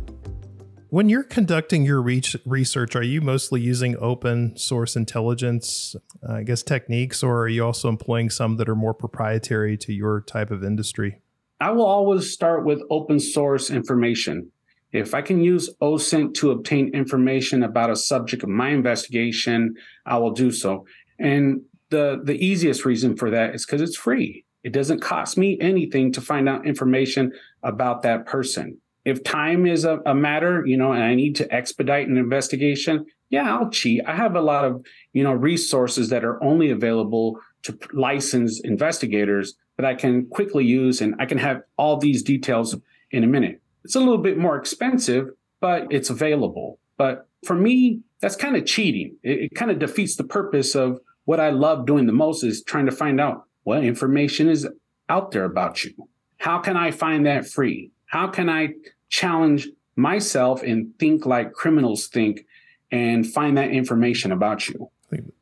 [0.90, 5.94] When you're conducting your research, are you mostly using open source intelligence,
[6.28, 9.94] uh, I guess, techniques, or are you also employing some that are more proprietary to
[9.94, 11.22] your type of industry?
[11.60, 14.50] I will always start with open source information.
[14.92, 19.74] If I can use OSINT to obtain information about a subject of my investigation,
[20.06, 20.86] I will do so.
[21.18, 24.44] And the, the easiest reason for that is because it's free.
[24.64, 28.78] It doesn't cost me anything to find out information about that person.
[29.04, 33.06] If time is a, a matter, you know, and I need to expedite an investigation,
[33.30, 34.02] yeah, I'll cheat.
[34.06, 39.54] I have a lot of, you know, resources that are only available to licensed investigators
[39.80, 42.76] that I can quickly use and I can have all these details
[43.10, 43.62] in a minute.
[43.82, 46.78] It's a little bit more expensive, but it's available.
[46.98, 49.16] But for me, that's kind of cheating.
[49.22, 52.62] It, it kind of defeats the purpose of what I love doing the most is
[52.62, 54.68] trying to find out what information is
[55.08, 55.94] out there about you.
[56.36, 57.90] How can I find that free?
[58.04, 58.74] How can I
[59.08, 59.66] challenge
[59.96, 62.44] myself and think like criminals think
[62.90, 64.90] and find that information about you?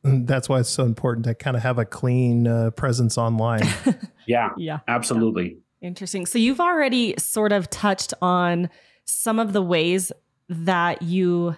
[0.03, 3.67] That's why it's so important to kind of have a clean uh, presence online.
[4.25, 5.57] yeah, yeah, absolutely.
[5.81, 6.25] Interesting.
[6.25, 8.69] So you've already sort of touched on
[9.05, 10.11] some of the ways
[10.49, 11.55] that you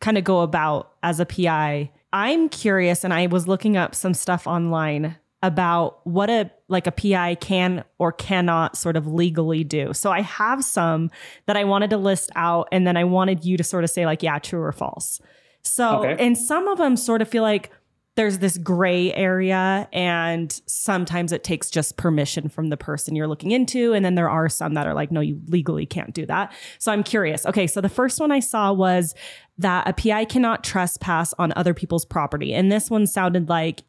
[0.00, 1.90] kind of go about as a PI.
[2.12, 6.92] I'm curious and I was looking up some stuff online about what a like a
[6.92, 9.92] PI can or cannot sort of legally do.
[9.92, 11.10] So I have some
[11.46, 14.06] that I wanted to list out and then I wanted you to sort of say
[14.06, 15.20] like yeah, true or false.
[15.64, 16.16] So okay.
[16.24, 17.70] and some of them sort of feel like
[18.16, 23.50] there's this gray area and sometimes it takes just permission from the person you're looking
[23.50, 23.92] into.
[23.92, 26.52] And then there are some that are like no you legally can't do that.
[26.78, 27.44] So i'm curious.
[27.46, 29.14] Okay so the first one i saw was
[29.58, 32.54] that a pi cannot trespass on other people's property.
[32.54, 33.82] And this one sounded like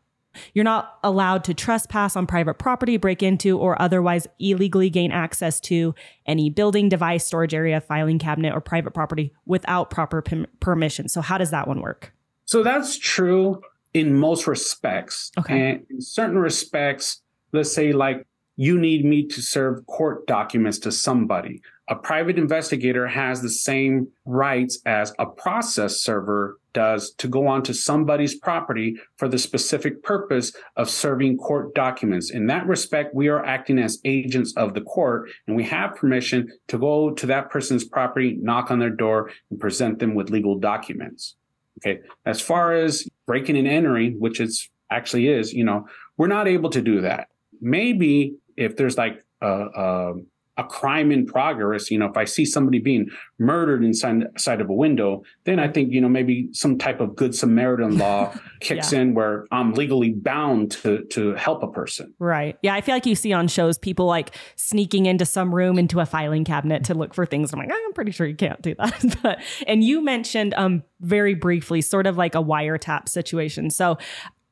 [0.54, 5.60] you're not allowed to trespass on private property, break into, or otherwise illegally gain access
[5.62, 5.95] to
[6.26, 10.24] any building, device, storage area, filing cabinet, or private property without proper
[10.60, 11.08] permission.
[11.08, 12.13] So, how does that one work?
[12.45, 13.62] So, that's true
[13.93, 15.32] in most respects.
[15.38, 15.71] Okay.
[15.71, 17.21] And in certain respects,
[17.54, 18.26] let's say like
[18.58, 21.62] you need me to serve court documents to somebody.
[21.88, 27.74] A private investigator has the same rights as a process server does to go onto
[27.74, 32.32] somebody's property for the specific purpose of serving court documents.
[32.32, 36.52] In that respect, we are acting as agents of the court and we have permission
[36.69, 40.58] to go to that person's property, knock on their door, and present them with legal
[40.58, 41.36] documents.
[41.80, 42.02] Okay.
[42.26, 46.71] As far as breaking and entering, which it's actually is, you know, we're not able
[46.71, 47.28] to do that.
[47.62, 50.13] Maybe if there's like a, a,
[50.58, 54.70] a crime in progress, you know, if I see somebody being murdered inside, inside of
[54.70, 58.94] a window, then I think, you know, maybe some type of good Samaritan law kicks
[58.94, 59.02] yeah.
[59.02, 62.13] in where I'm legally bound to to help a person.
[62.20, 62.58] Right.
[62.62, 62.74] Yeah.
[62.74, 66.06] I feel like you see on shows people like sneaking into some room into a
[66.06, 67.52] filing cabinet to look for things.
[67.52, 69.18] I'm like, I'm pretty sure you can't do that.
[69.24, 73.70] but and you mentioned um very briefly, sort of like a wiretap situation.
[73.70, 73.98] So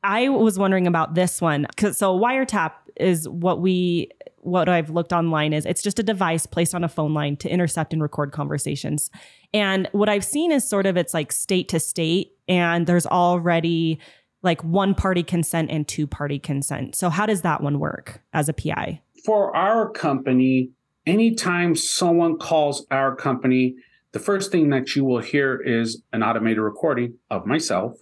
[0.02, 1.66] I was wondering about this one.
[1.78, 4.10] Cause so wiretap is what we
[4.44, 7.48] what I've looked online is it's just a device placed on a phone line to
[7.48, 9.10] intercept and record conversations.
[9.52, 13.98] And what I've seen is sort of it's like state to state, and there's already
[14.42, 16.94] like one party consent and two party consent.
[16.94, 19.00] So, how does that one work as a PI?
[19.24, 20.70] For our company,
[21.06, 23.74] anytime someone calls our company,
[24.12, 27.94] the first thing that you will hear is an automated recording of myself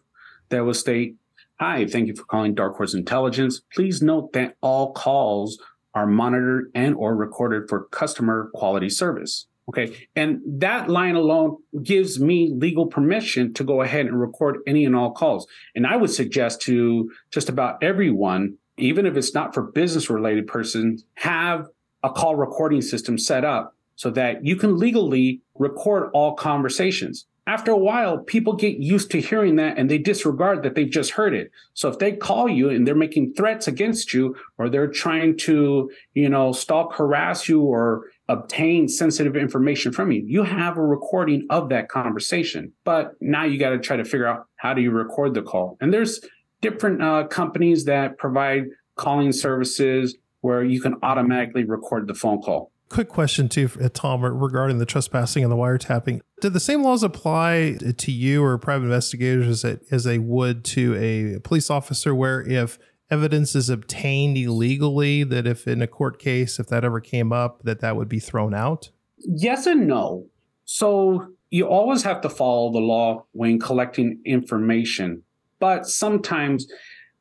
[0.48, 1.16] that will state,
[1.60, 3.60] Hi, thank you for calling Dark Horse Intelligence.
[3.72, 5.58] Please note that all calls
[5.94, 9.46] are monitored and or recorded for customer quality service.
[9.68, 10.08] Okay.
[10.16, 14.96] And that line alone gives me legal permission to go ahead and record any and
[14.96, 15.46] all calls.
[15.74, 20.46] And I would suggest to just about everyone, even if it's not for business related
[20.46, 21.68] persons, have
[22.02, 27.26] a call recording system set up so that you can legally record all conversations.
[27.46, 31.12] After a while, people get used to hearing that and they disregard that they've just
[31.12, 31.50] heard it.
[31.74, 35.90] So if they call you and they're making threats against you or they're trying to,
[36.14, 41.46] you know, stalk, harass you or obtain sensitive information from you, you have a recording
[41.50, 42.72] of that conversation.
[42.84, 45.76] But now you got to try to figure out how do you record the call.
[45.80, 46.20] And there's
[46.60, 52.71] different uh, companies that provide calling services where you can automatically record the phone call
[52.92, 56.20] quick question too, uh, Tom, regarding the trespassing and the wiretapping.
[56.40, 60.94] Did the same laws apply to you or private investigators as, as they would to
[60.96, 62.78] a police officer, where if
[63.10, 67.62] evidence is obtained illegally, that if in a court case, if that ever came up,
[67.64, 68.90] that that would be thrown out?
[69.18, 70.26] Yes and no.
[70.64, 75.22] So you always have to follow the law when collecting information,
[75.58, 76.66] but sometimes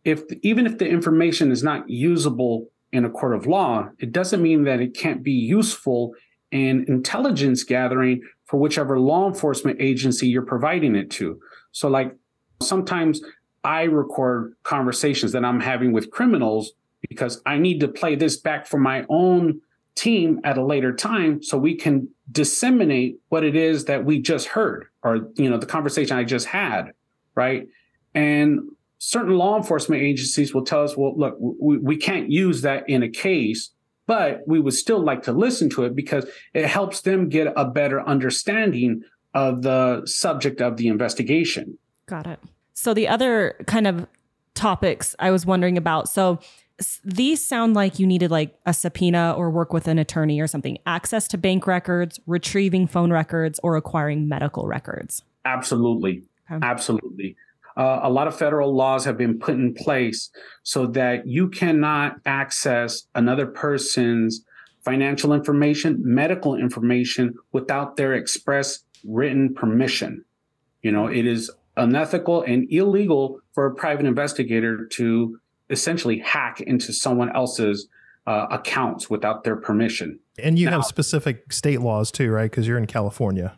[0.03, 4.41] if even if the information is not usable in a court of law, it doesn't
[4.41, 6.13] mean that it can't be useful
[6.51, 11.39] in intelligence gathering for whichever law enforcement agency you're providing it to.
[11.71, 12.15] So, like
[12.61, 13.21] sometimes
[13.63, 16.73] I record conversations that I'm having with criminals
[17.07, 19.61] because I need to play this back for my own
[19.95, 24.47] team at a later time so we can disseminate what it is that we just
[24.47, 26.91] heard or you know the conversation I just had,
[27.35, 27.67] right?
[28.13, 28.61] And
[29.03, 33.01] certain law enforcement agencies will tell us, well, look, we, we can't use that in
[33.01, 33.71] a case,
[34.05, 37.65] but we would still like to listen to it because it helps them get a
[37.65, 39.01] better understanding
[39.33, 41.79] of the subject of the investigation.
[42.05, 42.39] Got it.
[42.73, 44.05] So the other kind of
[44.53, 46.07] topics I was wondering about.
[46.07, 46.37] So
[47.03, 50.77] these sound like you needed like a subpoena or work with an attorney or something.
[50.85, 55.23] Access to bank records, retrieving phone records, or acquiring medical records.
[55.43, 56.21] Absolutely.
[56.51, 56.63] Okay.
[56.63, 57.35] Absolutely
[57.77, 60.29] uh, a lot of federal laws have been put in place
[60.63, 64.43] so that you cannot access another person's
[64.83, 70.23] financial information, medical information without their express written permission.
[70.81, 76.91] You know, it is unethical and illegal for a private investigator to essentially hack into
[76.91, 77.87] someone else's
[78.27, 80.19] uh, accounts without their permission.
[80.37, 82.49] And you now, have specific state laws too, right?
[82.49, 83.57] Because you're in California.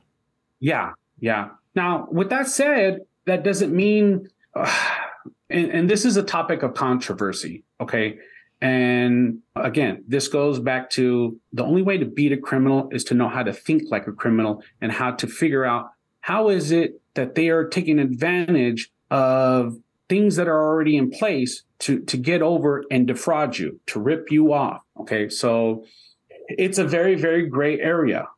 [0.60, 1.50] Yeah, yeah.
[1.76, 4.72] Now, with that said, that doesn't mean, uh,
[5.50, 8.18] and, and this is a topic of controversy, okay?
[8.62, 13.14] And again, this goes back to the only way to beat a criminal is to
[13.14, 17.02] know how to think like a criminal and how to figure out how is it
[17.16, 22.42] that they are taking advantage of things that are already in place to to get
[22.42, 24.82] over and defraud you, to rip you off.
[24.98, 25.84] Okay, so
[26.48, 28.30] it's a very very gray area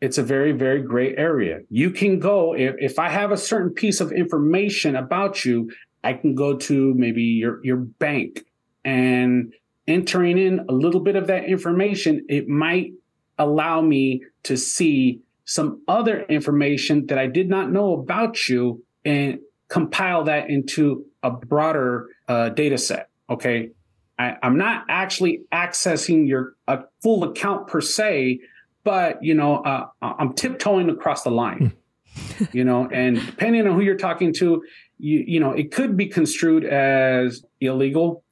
[0.00, 1.60] it's a very very gray area.
[1.68, 5.70] You can go if, if i have a certain piece of information about you
[6.02, 8.44] i can go to maybe your your bank.
[8.84, 9.52] And
[9.86, 12.92] entering in a little bit of that information it might
[13.38, 19.38] allow me to see some other information that i did not know about you and
[19.68, 23.70] compile that into a broader uh, data set okay?
[24.18, 28.40] I, i'm not actually accessing your a full account per se
[28.84, 31.58] but you know, uh, I'm tiptoeing across the line.
[31.58, 32.44] Hmm.
[32.52, 34.62] you know, and depending on who you're talking to,
[34.98, 38.24] you you know, it could be construed as illegal.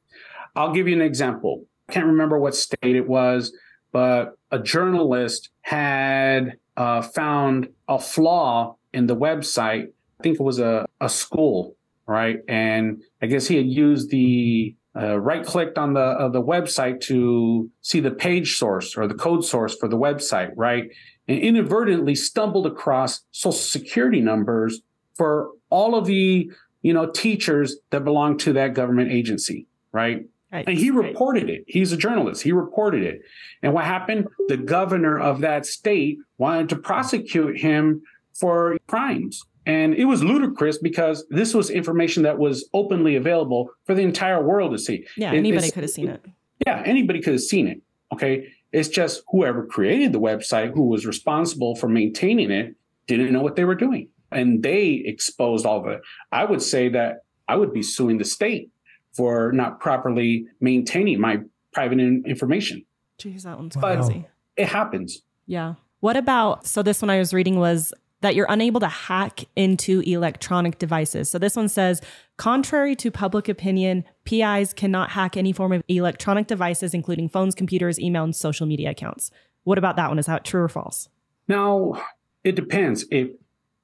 [0.57, 1.65] I'll give you an example.
[1.89, 3.53] I can't remember what state it was,
[3.93, 9.89] but a journalist had uh, found a flaw in the website.
[10.19, 12.41] I think it was a, a school, right?
[12.49, 17.01] And I guess he had used the uh, right clicked on the uh, the website
[17.03, 20.91] to see the page source or the code source for the website, right?
[21.29, 24.81] And inadvertently stumbled across social security numbers
[25.15, 26.51] for all of the
[26.83, 30.27] you know teachers that belong to that government agency, right?
[30.51, 30.67] Right.
[30.67, 31.65] And he reported it.
[31.67, 32.43] He's a journalist.
[32.43, 33.21] He reported it.
[33.63, 34.29] And what happened?
[34.49, 38.01] The governor of that state wanted to prosecute him
[38.33, 39.45] for crimes.
[39.69, 44.43] And it was ludicrous because this was information that was openly available for the entire
[44.43, 45.07] world to see.
[45.17, 46.25] Yeah, anybody could have seen it.
[46.67, 47.83] Yeah, anybody could have seen it.
[48.13, 48.49] Okay.
[48.73, 52.75] It's just whoever created the website, who was responsible for maintaining it,
[53.07, 54.09] didn't know what they were doing.
[54.33, 56.01] And they exposed all of it.
[56.33, 58.71] I would say that I would be suing the state
[59.13, 61.41] for not properly maintaining my
[61.73, 62.85] private information.
[63.19, 64.27] Jeez, that one's crazy.
[64.57, 65.23] It happens.
[65.47, 65.75] Yeah.
[66.01, 70.01] What about so this one I was reading was that you're unable to hack into
[70.01, 71.31] electronic devices.
[71.31, 72.01] So this one says,
[72.37, 78.01] contrary to public opinion, PIs cannot hack any form of electronic devices, including phones, computers,
[78.01, 79.31] email, and social media accounts.
[79.65, 80.19] What about that one?
[80.19, 81.09] Is that true or false?
[81.47, 82.03] Now,
[82.45, 83.05] it depends.
[83.11, 83.31] If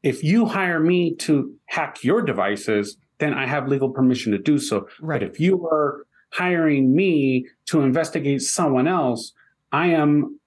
[0.03, 4.59] if you hire me to hack your devices, then I have legal permission to do
[4.59, 4.87] so.
[5.01, 5.20] Right.
[5.20, 9.32] But if you are hiring me to investigate someone else,
[9.72, 10.39] I am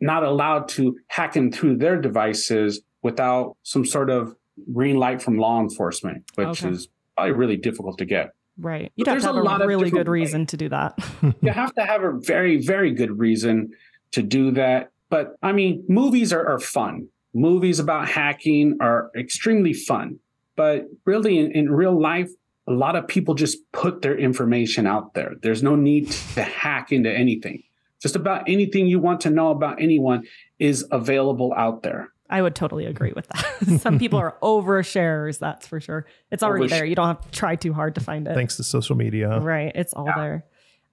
[0.00, 4.34] not allowed to hack into their devices without some sort of
[4.72, 6.70] green light from law enforcement, which Okay.
[6.70, 8.32] is probably really difficult to get.
[8.60, 8.90] Right.
[8.96, 10.56] You'd But have to there's have a a, lot of really good different reason to
[10.56, 10.98] do that.
[11.42, 13.70] you have to have a very, very good reason
[14.12, 14.90] to do that.
[15.10, 17.08] But I mean, movies are, are fun.
[17.34, 20.18] Movies about hacking are extremely fun.
[20.56, 22.30] But really, in, in real life,
[22.66, 25.34] a lot of people just put their information out there.
[25.40, 27.62] There's no need to hack into anything.
[28.02, 30.24] Just about anything you want to know about anyone
[30.58, 32.08] is available out there.
[32.30, 33.80] I would totally agree with that.
[33.80, 36.06] Some people are oversharers, that's for sure.
[36.30, 36.84] It's already Oversh- there.
[36.84, 38.34] You don't have to try too hard to find it.
[38.34, 39.38] Thanks to social media.
[39.40, 39.72] Right.
[39.74, 40.16] It's all Yeah.
[40.18, 40.44] there.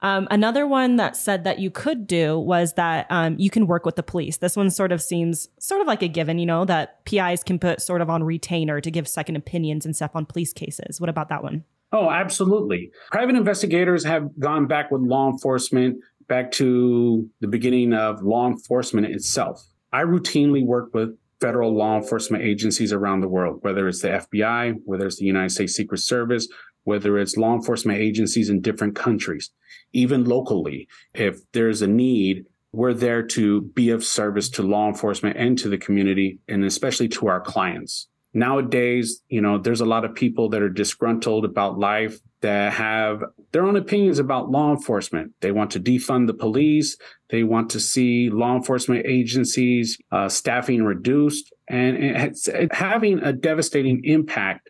[0.01, 3.85] Um, another one that said that you could do was that um, you can work
[3.85, 4.37] with the police.
[4.37, 7.57] This one sort of seems sort of like a given, you know, that PIs can
[7.59, 10.99] put sort of on retainer to give second opinions and stuff on police cases.
[11.01, 11.63] What about that one?
[11.91, 12.91] Oh, absolutely.
[13.09, 19.07] Private investigators have gone back with law enforcement back to the beginning of law enforcement
[19.07, 19.63] itself.
[19.93, 24.73] I routinely work with federal law enforcement agencies around the world, whether it's the FBI,
[24.83, 26.47] whether it's the United States Secret Service,
[26.85, 29.51] whether it's law enforcement agencies in different countries,
[29.93, 30.87] even locally.
[31.13, 35.69] If there's a need, we're there to be of service to law enforcement and to
[35.69, 40.49] the community, and especially to our clients nowadays, you know, there's a lot of people
[40.49, 45.31] that are disgruntled about life that have their own opinions about law enforcement.
[45.39, 46.97] They want to defund the police.
[47.29, 54.03] They want to see law enforcement agencies uh, staffing reduced, and it's having a devastating
[54.03, 54.69] impact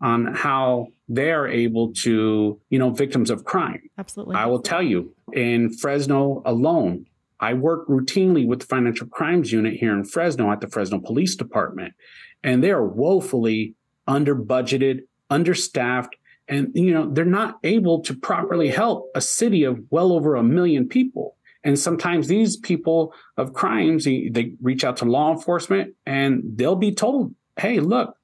[0.00, 3.80] on how they are able to, you know, victims of crime.
[3.98, 4.36] Absolutely.
[4.36, 7.06] I will tell you, in Fresno alone,
[7.40, 11.34] I work routinely with the financial crimes unit here in Fresno at the Fresno Police
[11.34, 11.94] Department,
[12.42, 13.74] and they are woefully
[14.06, 16.16] under budgeted, understaffed,
[16.48, 20.42] and you know they're not able to properly help a city of well over a
[20.42, 21.36] million people.
[21.64, 26.94] And sometimes these people of crimes, they, reach out to law enforcement, and they'll be
[26.94, 28.16] told, "Hey, look,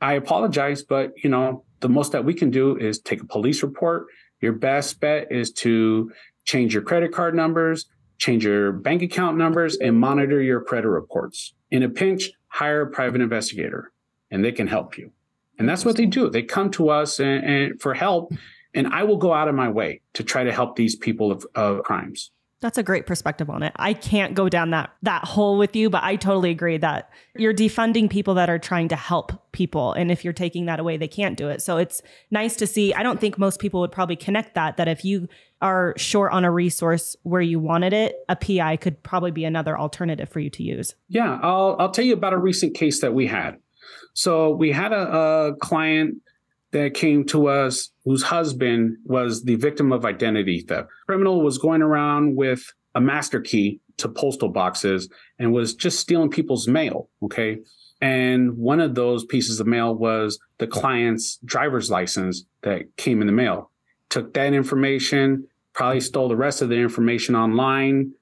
[0.00, 3.62] I apologize, but you know the most that we can do is take a police
[3.62, 4.06] report.
[4.40, 6.12] Your best bet is to
[6.44, 7.86] change your credit card numbers,
[8.18, 11.54] change your bank account numbers, and monitor your credit reports.
[11.70, 13.92] In a pinch, hire a private investigator,
[14.30, 15.10] and they can help you.
[15.58, 16.28] And that's what they do.
[16.28, 18.32] They come to us and, and for help,
[18.74, 21.46] and I will go out of my way to try to help these people of,
[21.54, 22.30] of crimes.
[22.60, 23.72] That's a great perspective on it.
[23.76, 27.54] I can't go down that that hole with you, but I totally agree that you're
[27.54, 31.08] defunding people that are trying to help people and if you're taking that away they
[31.08, 31.62] can't do it.
[31.62, 32.92] So it's nice to see.
[32.92, 35.26] I don't think most people would probably connect that that if you
[35.62, 39.78] are short on a resource where you wanted it, a PI could probably be another
[39.78, 40.94] alternative for you to use.
[41.08, 43.56] Yeah, I'll I'll tell you about a recent case that we had.
[44.12, 46.18] So we had a, a client
[46.72, 50.88] that came to us whose husband was the victim of identity theft.
[51.06, 55.08] Criminal was going around with a master key to postal boxes
[55.38, 57.08] and was just stealing people's mail.
[57.22, 57.58] Okay.
[58.00, 63.26] And one of those pieces of mail was the client's driver's license that came in
[63.26, 63.70] the mail.
[64.08, 68.12] Took that information, probably stole the rest of the information online,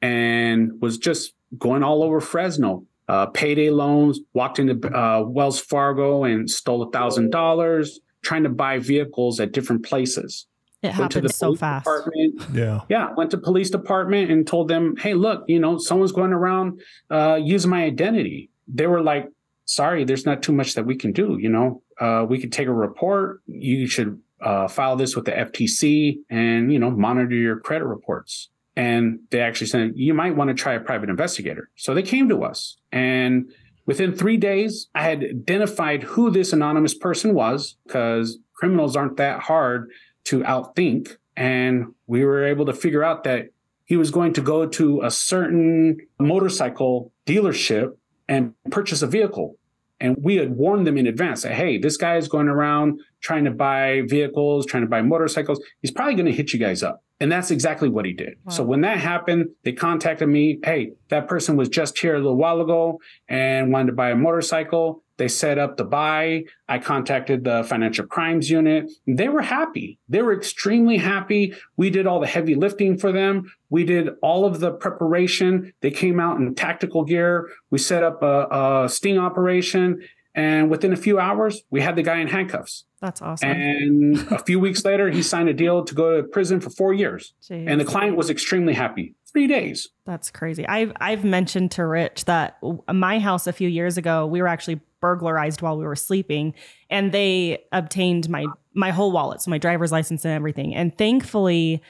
[0.00, 2.86] and was just going all over Fresno.
[3.06, 8.48] Uh, payday loans, walked into uh, Wells Fargo and stole a thousand dollars, trying to
[8.48, 10.46] buy vehicles at different places.
[10.82, 11.84] It Went to the so police fast.
[11.84, 12.80] department, Yeah.
[12.88, 16.80] yeah, went to police department and told them, "Hey, look, you know, someone's going around
[17.10, 19.28] uh, using my identity." They were like,
[19.66, 21.36] "Sorry, there's not too much that we can do.
[21.38, 23.40] You know, uh, we could take a report.
[23.46, 28.48] You should uh, file this with the FTC and you know monitor your credit reports."
[28.76, 32.28] And they actually said, "You might want to try a private investigator." So they came
[32.28, 33.50] to us, and
[33.86, 39.40] within three days, I had identified who this anonymous person was because criminals aren't that
[39.40, 39.90] hard
[40.24, 41.16] to outthink.
[41.36, 43.50] And we were able to figure out that
[43.84, 47.96] he was going to go to a certain motorcycle dealership
[48.28, 49.56] and purchase a vehicle.
[50.00, 53.44] And we had warned them in advance that, hey, this guy is going around trying
[53.44, 55.60] to buy vehicles, trying to buy motorcycles.
[55.82, 57.03] He's probably going to hit you guys up.
[57.24, 58.34] And that's exactly what he did.
[58.50, 60.58] So when that happened, they contacted me.
[60.62, 63.00] Hey, that person was just here a little while ago
[63.30, 65.02] and wanted to buy a motorcycle.
[65.16, 66.44] They set up the buy.
[66.68, 68.90] I contacted the financial crimes unit.
[69.06, 69.98] They were happy.
[70.06, 71.54] They were extremely happy.
[71.78, 73.50] We did all the heavy lifting for them.
[73.70, 75.72] We did all of the preparation.
[75.80, 77.48] They came out in tactical gear.
[77.70, 80.02] We set up a, a sting operation.
[80.34, 82.84] And within a few hours, we had the guy in handcuffs.
[83.00, 83.50] That's awesome.
[83.50, 86.92] And a few weeks later, he signed a deal to go to prison for four
[86.92, 87.34] years.
[87.42, 87.68] Jeez.
[87.68, 89.14] And the client was extremely happy.
[89.32, 89.88] Three days.
[90.06, 90.66] That's crazy.
[90.66, 92.58] I've I've mentioned to Rich that
[92.92, 96.54] my house a few years ago, we were actually burglarized while we were sleeping,
[96.88, 100.74] and they obtained my my whole wallet, so my driver's license and everything.
[100.74, 101.82] And thankfully,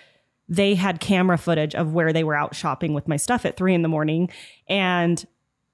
[0.49, 3.75] they had camera footage of where they were out shopping with my stuff at three
[3.75, 4.31] in the morning,
[4.67, 5.25] and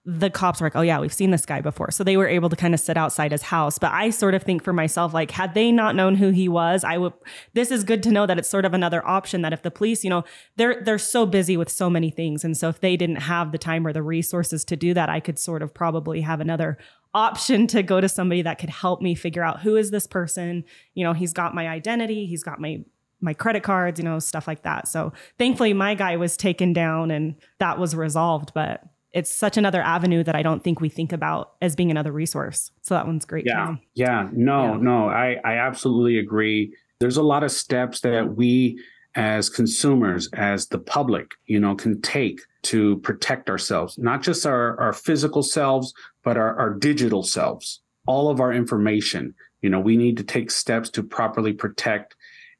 [0.06, 1.90] the cops were like, oh, yeah, we've seen this guy before.
[1.90, 3.78] So they were able to kind of sit outside his house.
[3.78, 6.84] But I sort of think for myself, like, had they not known who he was,
[6.84, 7.12] I would,
[7.52, 10.02] this is good to know that it's sort of another option that if the police,
[10.02, 10.24] you know,
[10.56, 12.44] they're, they're so busy with so many things.
[12.44, 15.20] And so if they didn't have the time or the resources to do that, I
[15.20, 16.78] could sort of probably have another
[17.12, 20.64] option to go to somebody that could help me figure out who is this person.
[20.94, 22.84] You know, he's got my identity, he's got my
[23.22, 24.88] my credit cards, you know, stuff like that.
[24.88, 28.82] So thankfully my guy was taken down and that was resolved, but
[29.12, 32.70] it's such another avenue that I don't think we think about as being another resource.
[32.82, 33.46] So that one's great.
[33.46, 33.76] Yeah.
[33.94, 34.28] Yeah.
[34.32, 34.80] No, yeah.
[34.80, 36.74] no, I, I absolutely agree.
[37.00, 38.80] There's a lot of steps that we
[39.16, 44.78] as consumers, as the public, you know, can take to protect ourselves, not just our,
[44.78, 45.92] our physical selves,
[46.22, 49.34] but our, our digital selves, all of our information.
[49.62, 52.14] You know, we need to take steps to properly protect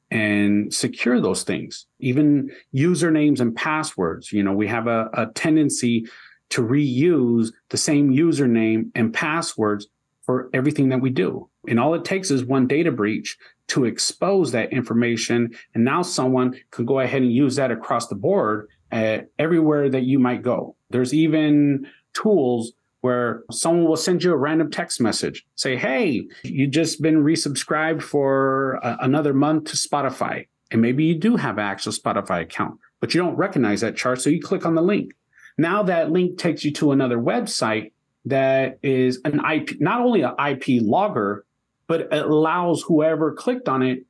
[0.09, 1.85] and secure those things.
[1.99, 4.33] Even usernames and passwords.
[4.33, 6.05] You know, we have a, a tendency
[6.51, 9.87] to reuse the same username and passwords
[10.21, 11.49] for everything that we do.
[11.67, 13.37] And all it takes is one data breach
[13.67, 15.51] to expose that information.
[15.73, 20.03] And now someone can go ahead and use that across the board at everywhere that
[20.03, 20.75] you might go.
[20.89, 26.67] There's even tools where someone will send you a random text message, say, Hey, you
[26.67, 30.47] just been resubscribed for a- another month to Spotify.
[30.69, 34.21] And maybe you do have an actual Spotify account, but you don't recognize that chart.
[34.21, 35.13] So you click on the link.
[35.57, 37.91] Now that link takes you to another website
[38.25, 41.45] that is an IP, not only an IP logger,
[41.87, 44.05] but it allows whoever clicked on it,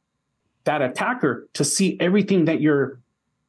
[0.65, 2.99] that attacker, to see everything that your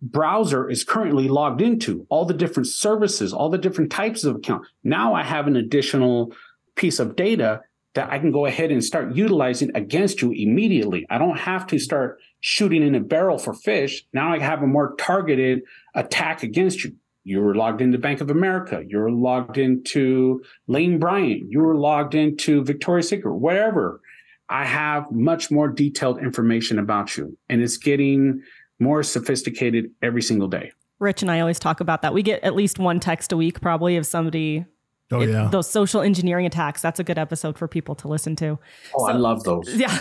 [0.00, 4.66] browser is currently logged into, all the different services, all the different types of account.
[4.82, 6.32] Now I have an additional
[6.74, 7.60] piece of data
[7.94, 11.06] that I can go ahead and start utilizing against you immediately.
[11.10, 14.04] I don't have to start shooting in a barrel for fish.
[14.12, 15.62] Now I have a more targeted
[15.94, 16.96] attack against you.
[17.24, 18.82] You were logged into Bank of America.
[18.86, 21.44] You were logged into Lane Bryant.
[21.48, 24.00] You were logged into Victoria's Secret, whatever.
[24.48, 28.42] I have much more detailed information about you, and it's getting
[28.80, 30.72] more sophisticated every single day.
[30.98, 32.12] Rich and I always talk about that.
[32.12, 34.66] We get at least one text a week, probably, of somebody
[35.12, 36.80] Oh it, yeah, those social engineering attacks.
[36.80, 38.58] That's a good episode for people to listen to.
[38.94, 39.68] Oh, so, I love those.
[39.82, 39.98] Yeah,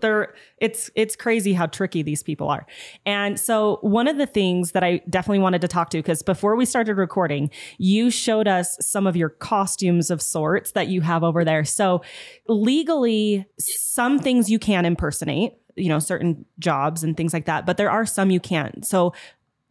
[0.00, 2.66] they're it's it's crazy how tricky these people are.
[3.06, 6.56] And so one of the things that I definitely wanted to talk to because before
[6.56, 11.24] we started recording, you showed us some of your costumes of sorts that you have
[11.24, 11.64] over there.
[11.64, 12.02] So
[12.48, 17.76] legally, some things you can impersonate you know certain jobs and things like that but
[17.76, 19.12] there are some you can't so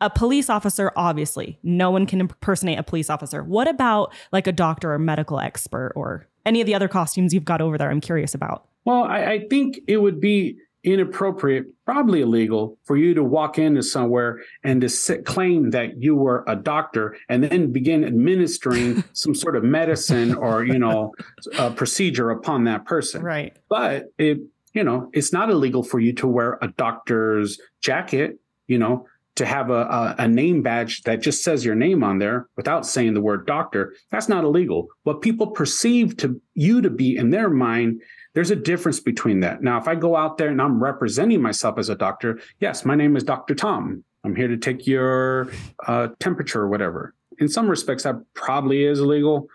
[0.02, 3.44] a police officer, obviously, no one can impersonate a police officer.
[3.44, 7.46] What about like a doctor or medical expert or any of the other costumes you've
[7.46, 7.90] got over there?
[7.90, 8.66] I'm curious about.
[8.86, 13.84] Well, I, I think it would be inappropriate, probably illegal, for you to walk into
[13.84, 19.36] somewhere and to sit, claim that you were a doctor and then begin administering some
[19.36, 21.14] sort of medicine or you know
[21.58, 23.22] a procedure upon that person.
[23.22, 23.56] Right.
[23.68, 24.40] But it
[24.74, 28.40] you know it's not illegal for you to wear a doctor's jacket.
[28.68, 29.08] You know,
[29.40, 32.86] to have a, a, a, name badge that just says your name on there without
[32.86, 34.90] saying the word doctor, that's not illegal.
[35.04, 38.02] What people perceive to you to be in their mind,
[38.34, 39.64] there's a difference between that.
[39.64, 42.96] Now, if I go out there and I'm representing myself as a doctor, yes, my
[42.96, 43.56] name is Dr.
[43.56, 44.04] Tom.
[44.26, 45.50] I'm here to take your
[45.88, 47.14] uh, temperature or whatever.
[47.38, 49.48] In some respects, that probably is illegal.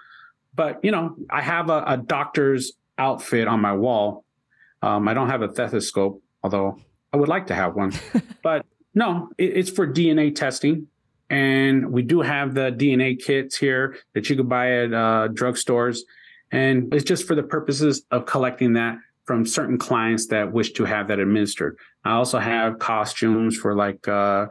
[0.55, 4.24] But, you know, I have a, a doctor's outfit on my wall.
[4.80, 6.80] Um, I don't have a stethoscope, although
[7.12, 7.93] I would like to have one.
[8.43, 8.64] but
[8.95, 10.88] no, it's for DNA testing.
[11.30, 16.01] And we do have the DNA kits here that you could buy at uh, drugstores.
[16.53, 20.84] And it's just for the purposes of collecting that from certain clients that wish to
[20.84, 21.78] have that administered.
[22.05, 24.47] I also have costumes for like uh,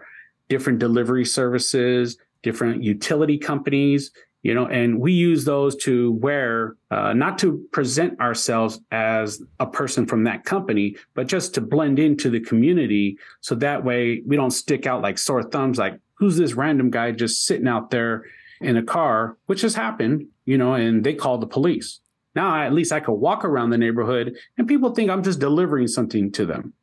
[0.50, 4.12] different delivery services, different utility companies,
[4.44, 9.66] you know, and we use those to wear, uh, not to present ourselves as a
[9.66, 13.18] person from that company, but just to blend into the community.
[13.39, 17.12] So that way we don't stick out like sore thumbs, like, who's this random guy
[17.12, 18.26] just sitting out there
[18.60, 22.02] in a car, which has happened, you know, and they call the police.
[22.36, 25.88] Now, at least I could walk around the neighborhood and people think I'm just delivering
[25.88, 26.74] something to them.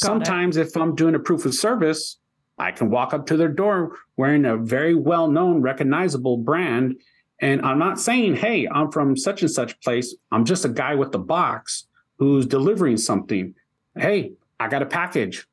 [0.00, 0.68] Got Sometimes, it.
[0.68, 2.16] if I'm doing a proof of service,
[2.60, 7.00] I can walk up to their door wearing a very well known, recognizable brand.
[7.40, 10.14] And I'm not saying, hey, I'm from such and such place.
[10.30, 11.86] I'm just a guy with the box
[12.18, 13.54] who's delivering something.
[13.96, 15.46] Hey, I got a package.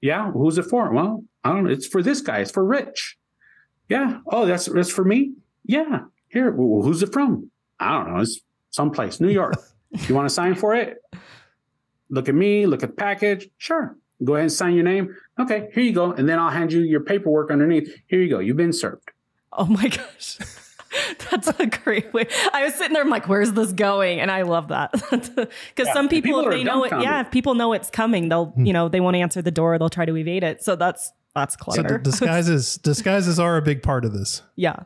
[0.00, 0.92] Yeah, who's it for?
[0.92, 1.70] Well, I don't know.
[1.70, 2.38] It's for this guy.
[2.38, 3.16] It's for Rich.
[3.88, 4.18] Yeah.
[4.26, 5.34] Oh, that's that's for me.
[5.64, 6.00] Yeah.
[6.28, 6.50] Here.
[6.50, 7.50] Well, who's it from?
[7.78, 8.20] I don't know.
[8.20, 9.54] It's someplace, New York.
[10.08, 10.98] you want to sign for it?
[12.10, 12.66] Look at me.
[12.66, 13.48] Look at the package.
[13.56, 13.96] Sure.
[14.22, 15.14] Go ahead and sign your name.
[15.40, 16.12] Okay, here you go.
[16.12, 17.92] And then I'll hand you your paperwork underneath.
[18.06, 18.38] Here you go.
[18.38, 19.10] You've been served.
[19.52, 20.38] Oh my gosh.
[21.30, 22.26] That's a great way.
[22.52, 24.20] I was sitting there, I'm like, where's this going?
[24.20, 24.92] And I love that.
[25.10, 28.28] Because Yeah, some people, people if they know it, yeah, if people know it's coming,
[28.28, 28.64] they'll, hmm.
[28.64, 30.62] you know, they won't answer the door, they'll try to evade it.
[30.62, 31.98] So that's that's So clever.
[31.98, 34.42] d- disguises disguises are a big part of this.
[34.54, 34.84] yeah.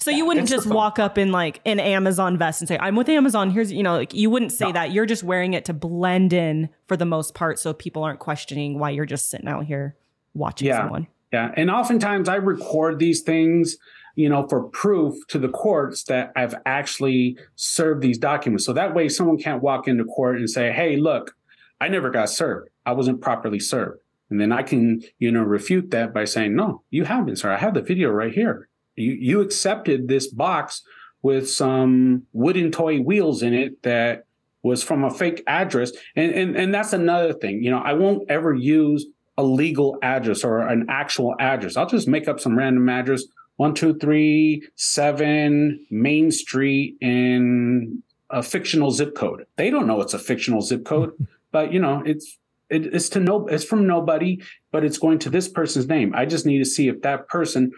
[0.00, 3.08] So you wouldn't just walk up in like an Amazon vest and say, I'm with
[3.10, 3.50] Amazon.
[3.50, 4.72] Here's, you know, like you wouldn't say No.
[4.72, 4.92] that.
[4.92, 7.58] You're just wearing it to blend in for the most part.
[7.58, 9.96] So people aren't questioning why you're just sitting out here
[10.32, 10.78] watching Yeah.
[10.80, 11.06] someone.
[11.32, 11.52] Yeah.
[11.54, 13.76] And oftentimes I record these things,
[14.16, 18.64] you know, for proof to the courts that I've actually served these documents.
[18.64, 21.36] So that way someone can't walk into court and say, hey, look,
[21.78, 22.70] I never got served.
[22.86, 24.00] I wasn't properly served.
[24.30, 27.50] And then I can, you know, refute that by saying, no, you have been, sir.
[27.50, 28.68] I have the video right here.
[29.00, 30.82] You you accepted this box
[31.22, 34.24] with some wooden toy wheels in it that
[34.62, 35.92] was from a fake address.
[36.16, 37.62] And and and that's another thing.
[37.62, 39.06] You know, I won't ever use
[39.38, 41.76] a legal address or an actual address.
[41.76, 43.24] I'll just make up some random address.
[43.56, 49.46] One, two, three, seven Main Street in a fictional zip code.
[49.56, 51.12] They don't know it's a fictional zip code,
[51.52, 52.38] but you know, it's
[52.68, 56.14] it, it's to no it's from nobody, but it's going to this person's name.
[56.14, 57.72] I just need to see if that person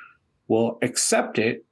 [0.53, 1.65] will accept it.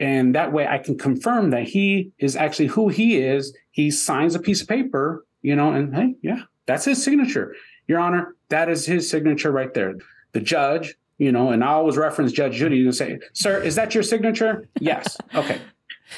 [0.00, 3.56] And that way I can confirm that he is actually who he is.
[3.70, 7.54] He signs a piece of paper, you know, and hey, yeah, that's his signature.
[7.86, 9.94] Your Honor, that is his signature right there.
[10.32, 13.94] The judge, you know, and I always reference Judge Judy and say, Sir, is that
[13.94, 14.68] your signature?
[14.80, 15.16] Yes.
[15.34, 15.60] Okay.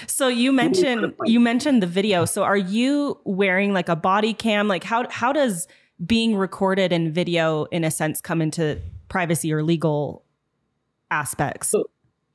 [0.07, 2.25] So you mentioned you mentioned the video.
[2.25, 4.69] So are you wearing like a body cam?
[4.69, 5.69] Like how how does
[6.05, 10.25] being recorded in video in a sense come into privacy or legal
[11.11, 11.75] aspects?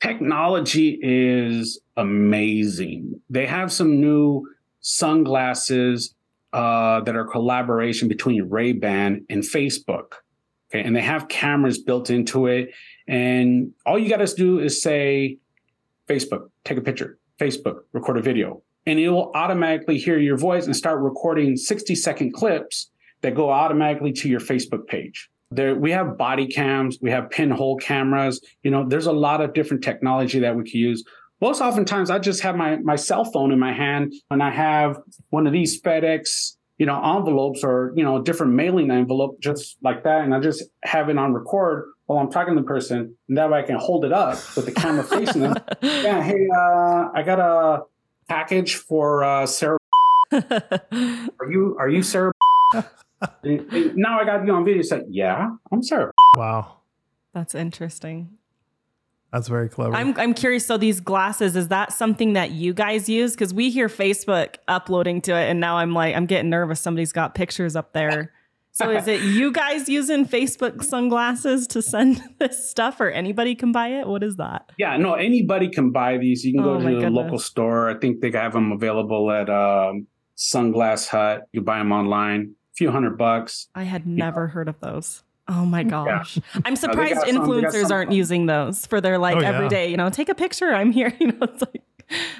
[0.01, 3.19] Technology is amazing.
[3.29, 4.47] They have some new
[4.81, 6.13] sunglasses
[6.53, 10.13] uh, that are collaboration between Ray Ban and Facebook.
[10.71, 12.71] Okay, and they have cameras built into it,
[13.07, 15.37] and all you got to do is say,
[16.07, 20.65] "Facebook, take a picture." Facebook, record a video, and it will automatically hear your voice
[20.65, 22.89] and start recording sixty-second clips
[23.21, 25.29] that go automatically to your Facebook page.
[25.51, 28.41] There, we have body cams, we have pinhole cameras.
[28.63, 31.03] You know, there's a lot of different technology that we can use.
[31.41, 34.99] Most oftentimes, I just have my my cell phone in my hand, and I have
[35.29, 40.03] one of these FedEx, you know, envelopes or you know, different mailing envelope, just like
[40.03, 43.37] that, and I just have it on record while I'm talking to the person, and
[43.37, 45.55] that way I can hold it up with the camera facing them.
[45.81, 47.83] Yeah, hey, uh, I got a
[48.27, 49.77] package for uh, Sarah.
[50.31, 52.31] Are you are you Sarah?
[53.43, 54.79] And- and now I got you on video.
[54.79, 56.11] It's like, yeah, I'm Sarah.
[56.35, 56.77] Wow,
[57.33, 58.29] That's interesting.
[59.31, 59.93] that's very clever.
[59.95, 60.65] I'm I'm curious.
[60.65, 63.31] So these glasses, is that something that you guys use?
[63.33, 66.79] Because we hear Facebook uploading to it, and now I'm like, I'm getting nervous.
[66.79, 68.31] Somebody's got pictures up there.
[68.71, 73.71] So is it you guys using Facebook sunglasses to send this stuff, or anybody can
[73.71, 74.07] buy it?
[74.07, 74.69] What is that?
[74.77, 76.43] Yeah, no, anybody can buy these.
[76.43, 77.15] You can Oh, go my to the goodness.
[77.23, 77.89] local store.
[77.89, 80.07] I think they have them available at um,
[80.37, 81.47] Sunglass Hut.
[81.53, 83.67] You buy them online, a few hundred bucks.
[83.75, 85.23] I had never heard of those.
[85.47, 86.39] Oh my gosh.
[86.65, 89.41] I'm surprised got some- they got influencers some- aren't using those for their like Oh,
[89.41, 89.49] yeah.
[89.53, 90.73] everyday, you know, take a picture.
[90.73, 91.13] I'm here.
[91.19, 91.81] You know, it's like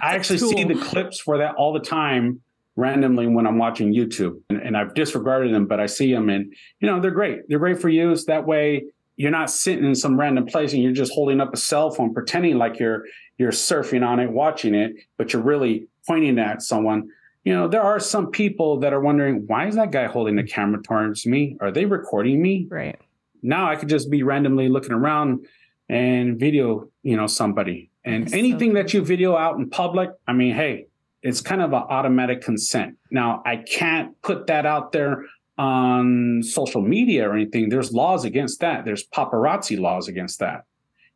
[0.01, 2.41] I it's a actually see the clips for that all the time
[2.75, 6.53] randomly when I'm watching YouTube, and, and I've disregarded them, but I see them, and
[6.81, 7.47] you know they're great.
[7.47, 8.25] They're great for use.
[8.25, 8.83] That way,
[9.17, 12.13] you're not sitting in some random place and you're just holding up a cell phone,
[12.13, 13.05] pretending like you're
[13.37, 17.09] you're surfing on it, watching it, but you're really pointing at someone.
[17.45, 20.43] You know, there are some people that are wondering why is that guy holding the
[20.43, 20.51] mm.
[20.51, 21.57] camera towards me?
[21.61, 22.67] Are they recording me?
[22.69, 22.99] right.
[23.41, 25.45] now I could just be randomly looking around
[25.87, 27.91] and video, you know, somebody.
[28.03, 30.87] And That's so anything that you video out in public, I mean, hey,
[31.21, 32.97] it's kind of an automatic consent.
[33.11, 35.25] Now, I can't put that out there
[35.57, 37.69] on social media or anything.
[37.69, 38.85] There's laws against that.
[38.85, 40.65] There's paparazzi laws against that,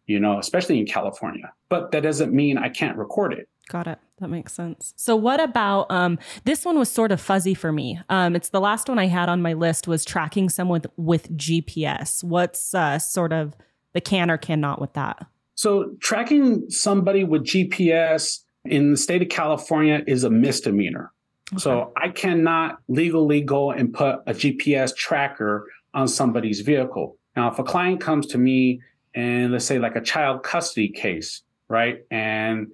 [0.05, 1.51] you know, especially in California.
[1.69, 3.49] But that doesn't mean I can't record it.
[3.67, 3.99] Got it.
[4.19, 4.93] That makes sense.
[4.97, 7.99] So what about um this one was sort of fuzzy for me.
[8.09, 11.37] Um it's the last one I had on my list was tracking someone with, with
[11.37, 12.23] GPS.
[12.23, 13.55] What's uh sort of
[13.93, 15.25] the can or cannot with that?
[15.55, 21.11] So tracking somebody with GPS in the state of California is a misdemeanor.
[21.57, 27.17] So I cannot legally go and put a GPS tracker on somebody's vehicle.
[27.35, 28.81] Now, if a client comes to me
[29.15, 32.05] and let's say like a child custody case, right?
[32.11, 32.67] And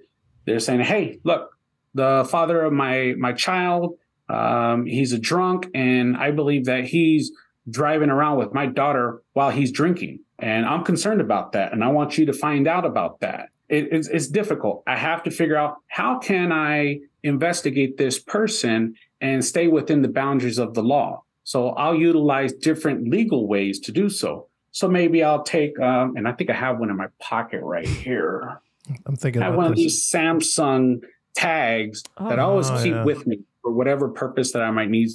[0.46, 1.56] they're saying, "Hey, look,
[1.94, 7.32] the father of my my child, um, he's a drunk, and I believe that he's
[7.68, 11.88] driving around with my daughter while he's drinking, and I'm concerned about that, and I
[11.88, 14.84] want you to find out about that." It, it's, it's difficult.
[14.86, 20.08] I have to figure out how can I investigate this person and stay within the
[20.08, 21.24] boundaries of the law.
[21.42, 24.48] So I'll utilize different legal ways to do so.
[24.72, 27.86] So maybe I'll take, um, and I think I have one in my pocket right
[27.86, 28.60] here.
[29.06, 31.02] I'm thinking I have about one of these Samsung
[31.34, 33.04] tags oh, that I always Oh, keep yeah.
[33.04, 35.10] with me for whatever purpose that I might need.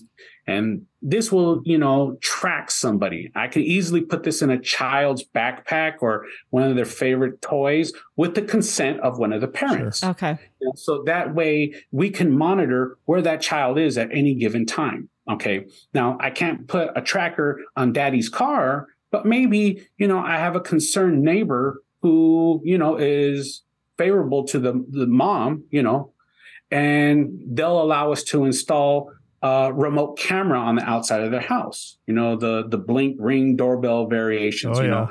[0.47, 3.31] And this will, you know, track somebody.
[3.35, 7.93] I can easily put this in a child's backpack or one of their favorite toys
[8.17, 10.03] with the consent of one of the parents.
[10.03, 10.37] Okay.
[10.59, 14.65] You know, So that way we can monitor where that child is at any given
[14.65, 15.09] time.
[15.29, 15.65] Okay.
[15.93, 20.55] Now I can't put a tracker on daddy's car, but maybe, you know, I have
[20.55, 23.63] a concerned neighbor who, you know, is
[23.97, 26.13] favorable to the, the mom, you know,
[26.69, 31.97] and they'll allow us to install a remote camera on the outside of their house.
[32.07, 35.09] You know, the the blink ring doorbell variations, Oh, you know,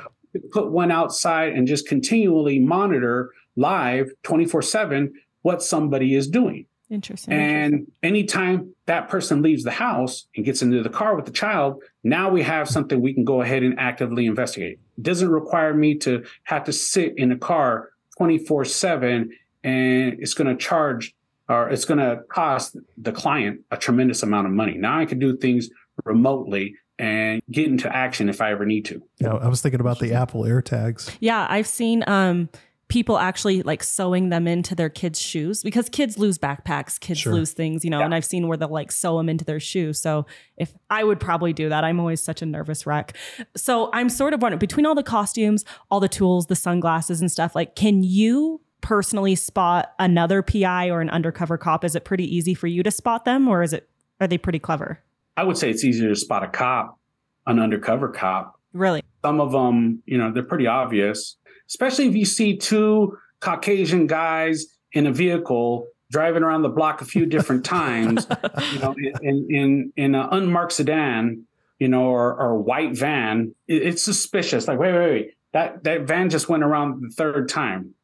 [0.52, 5.12] put one outside and just continually monitor live 24 7
[5.42, 6.66] what somebody is doing.
[6.90, 7.32] Interesting.
[7.32, 11.82] And anytime that person leaves the house and gets into the car with the child,
[12.02, 14.80] now we have something we can go ahead and actively investigate.
[14.98, 19.30] It doesn't require me to have to sit in a car 24 7
[19.62, 21.14] and it's going to charge
[21.48, 24.76] or it's going to cost the client a tremendous amount of money.
[24.76, 25.70] Now I can do things
[26.04, 29.02] remotely and get into action if I ever need to.
[29.18, 31.16] Yeah, I was thinking about the Apple AirTags.
[31.20, 32.48] Yeah, I've seen um
[32.90, 37.32] people actually like sewing them into their kids' shoes because kids lose backpacks, kids Sure.
[37.32, 39.92] lose things, you know, and I've seen where they'll like sew them into their shoe.
[39.94, 40.26] So
[40.58, 43.16] if I would probably do that, I'm always such a nervous wreck.
[43.56, 47.30] So I'm sort of wondering between all the costumes, all the tools, the sunglasses and
[47.32, 51.84] stuff, like can you personally spot another PI or an undercover cop?
[51.84, 53.88] Is it pretty easy for you to spot them or is it
[54.20, 54.98] are they pretty clever?
[55.36, 56.98] I would say it's easier to spot a cop,
[57.46, 59.02] an undercover cop, Really?
[59.24, 61.36] some of them, you know, they're pretty obvious,
[61.70, 67.04] especially if you see two Caucasian guys in a vehicle driving around the block a
[67.04, 68.26] few different times,
[68.72, 71.44] you know, in in in an unmarked sedan,
[71.78, 73.54] you know, or, or white van.
[73.68, 74.66] It- it's suspicious.
[74.68, 77.94] Like, wait, wait, wait, that that van just went around the third time.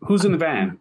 [0.00, 0.78] Who's in the van?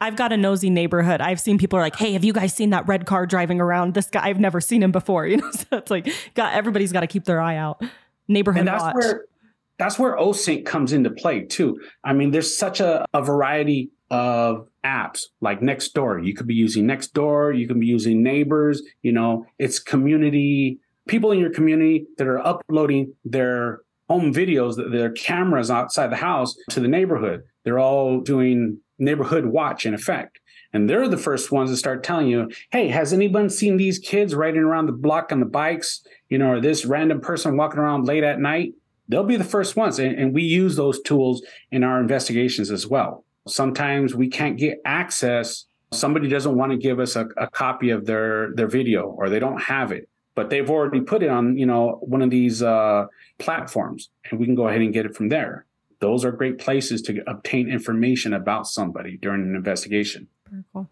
[0.00, 1.20] I've got a nosy neighborhood.
[1.20, 3.92] I've seen people are like, "Hey, have you guys seen that red car driving around?
[3.94, 7.00] This guy, I've never seen him before." You know, so it's like, got everybody's got
[7.00, 7.82] to keep their eye out.
[8.28, 8.94] Neighborhood and that's watch.
[8.94, 9.24] where
[9.78, 11.80] that's where OSINT comes into play too.
[12.04, 16.26] I mean, there's such a, a variety of apps like Nextdoor.
[16.26, 18.82] You could be using Nextdoor, you can be using Neighbors.
[19.02, 25.10] You know, it's community people in your community that are uploading their home videos, their
[25.10, 27.42] cameras outside the house to the neighborhood.
[27.64, 30.38] They're all doing neighborhood watch in effect.
[30.72, 34.34] And they're the first ones to start telling you, hey, has anyone seen these kids
[34.34, 36.02] riding around the block on the bikes?
[36.28, 38.74] You know, or this random person walking around late at night?
[39.08, 39.98] They'll be the first ones.
[39.98, 43.24] And, and we use those tools in our investigations as well.
[43.46, 45.64] Sometimes we can't get access.
[45.92, 49.38] Somebody doesn't want to give us a, a copy of their, their video or they
[49.38, 53.06] don't have it, but they've already put it on, you know, one of these uh,
[53.38, 55.64] platforms and we can go ahead and get it from there.
[56.00, 60.28] Those are great places to obtain information about somebody during an investigation.
[60.48, 60.88] Very cool.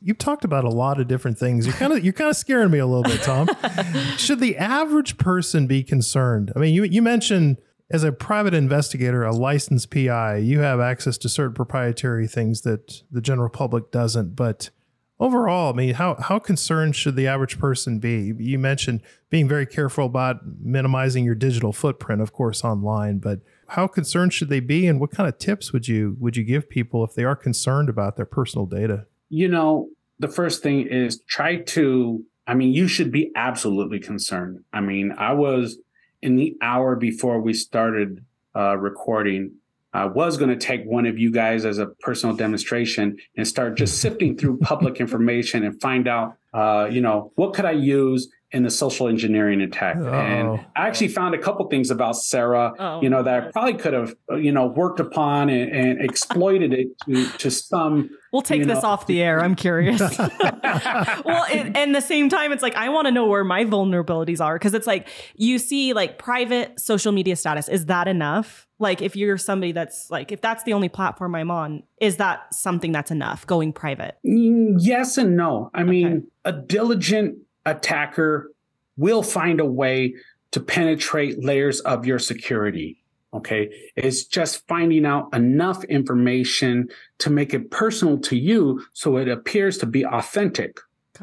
[0.00, 1.66] You've talked about a lot of different things.
[1.66, 3.48] You're kind of you're kind of scaring me a little bit, Tom.
[4.16, 6.52] Should the average person be concerned?
[6.54, 7.58] I mean, you you mentioned
[7.90, 13.02] as a private investigator, a licensed PI, you have access to certain proprietary things that
[13.10, 14.36] the general public doesn't.
[14.36, 14.70] But
[15.18, 18.32] overall, I mean, how how concerned should the average person be?
[18.38, 23.18] You mentioned being very careful about minimizing your digital footprint, of course, online.
[23.18, 26.44] But how concerned should they be, and what kind of tips would you would you
[26.44, 29.06] give people if they are concerned about their personal data?
[29.28, 34.64] You know, the first thing is try to, I mean, you should be absolutely concerned.
[34.72, 35.78] I mean, I was
[36.22, 38.24] in the hour before we started
[38.56, 39.52] uh, recording,
[39.92, 43.76] I was going to take one of you guys as a personal demonstration and start
[43.76, 48.28] just sifting through public information and find out, uh, you know, what could I use
[48.50, 49.96] in a social engineering attack?
[49.98, 50.08] Oh.
[50.08, 53.00] And I actually found a couple things about Sarah, Oh.
[53.02, 56.72] you know, that I probably could have, uh, you know, worked upon and, and exploited
[56.72, 59.40] it to, to some We'll take you this know- off the air.
[59.42, 60.00] I'm curious.
[60.18, 64.40] well, it, and the same time, it's like I want to know where my vulnerabilities
[64.44, 67.68] are because it's like you see like private social media status.
[67.68, 68.66] Is that enough?
[68.78, 72.52] Like if you're somebody that's like if that's the only platform I'm on, is that
[72.54, 74.18] something that's enough going private?
[74.26, 75.70] Mm, Yes and no.
[75.74, 76.26] I mean, Okay.
[76.44, 78.50] a diligent attacker
[78.96, 80.14] will find a way
[80.52, 82.97] to penetrate layers of your security.
[83.34, 83.90] Okay.
[83.94, 89.78] It's just finding out enough information to make it personal to you so it appears
[89.78, 90.78] to be authentic.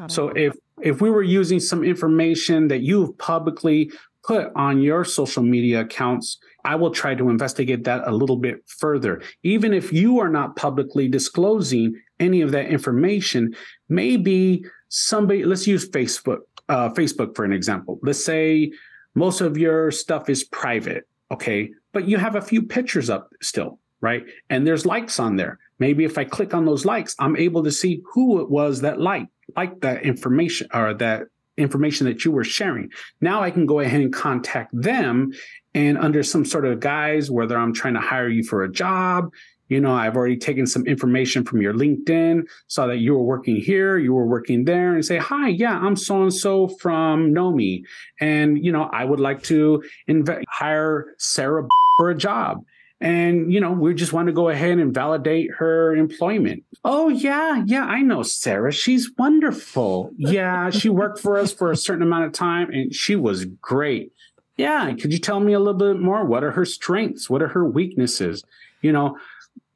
[0.08, 3.90] So if if we were using some information that you've publicly
[4.22, 8.62] put on your social media accounts, I will try to investigate that a little bit
[8.66, 9.22] further.
[9.42, 13.54] Even if you are not publicly disclosing any of that information,
[13.88, 17.98] maybe somebody let's use Facebook uh, Facebook for an example.
[18.02, 18.72] Let's say
[19.14, 23.78] most of your stuff is private, okay, but you have a few pictures up still,
[24.02, 24.22] right?
[24.50, 25.58] And there's likes on there.
[25.78, 29.00] maybe if I click on those likes, I'm able to see who it was that
[29.00, 32.90] liked, liked that information or that information that you were sharing.
[33.22, 35.32] Now I can go ahead and contact them
[35.74, 39.30] and under some sort of guise, whether I'm trying to hire you for a job,
[39.68, 43.56] you know, I've already taken some information from your LinkedIn, saw that you were working
[43.56, 47.82] here, you were working there, and say, Hi, yeah, I'm so and so from Nomi.
[48.20, 51.66] And, you know, I would like to inv- hire Sarah
[51.96, 52.64] for a job.
[53.00, 56.64] And, you know, we just want to go ahead and validate her employment.
[56.82, 58.72] Oh, yeah, yeah, I know Sarah.
[58.72, 60.12] She's wonderful.
[60.16, 64.12] Yeah, she worked for us for a certain amount of time and she was great.
[64.56, 66.24] Yeah, could you tell me a little bit more?
[66.24, 67.28] What are her strengths?
[67.28, 68.42] What are her weaknesses?
[68.80, 69.18] You know,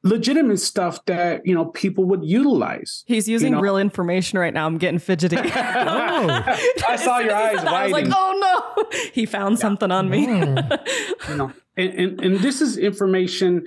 [0.03, 3.05] legitimate stuff that you know people would utilize.
[3.07, 3.63] He's using you know?
[3.63, 4.67] real information right now.
[4.67, 5.37] I'm getting fidgety.
[5.39, 7.69] oh, I saw your eyes widen.
[7.69, 9.61] I was like, oh no, he found yeah.
[9.61, 10.27] something on me.
[10.29, 10.79] Oh.
[11.29, 13.67] you know, and, and and this is information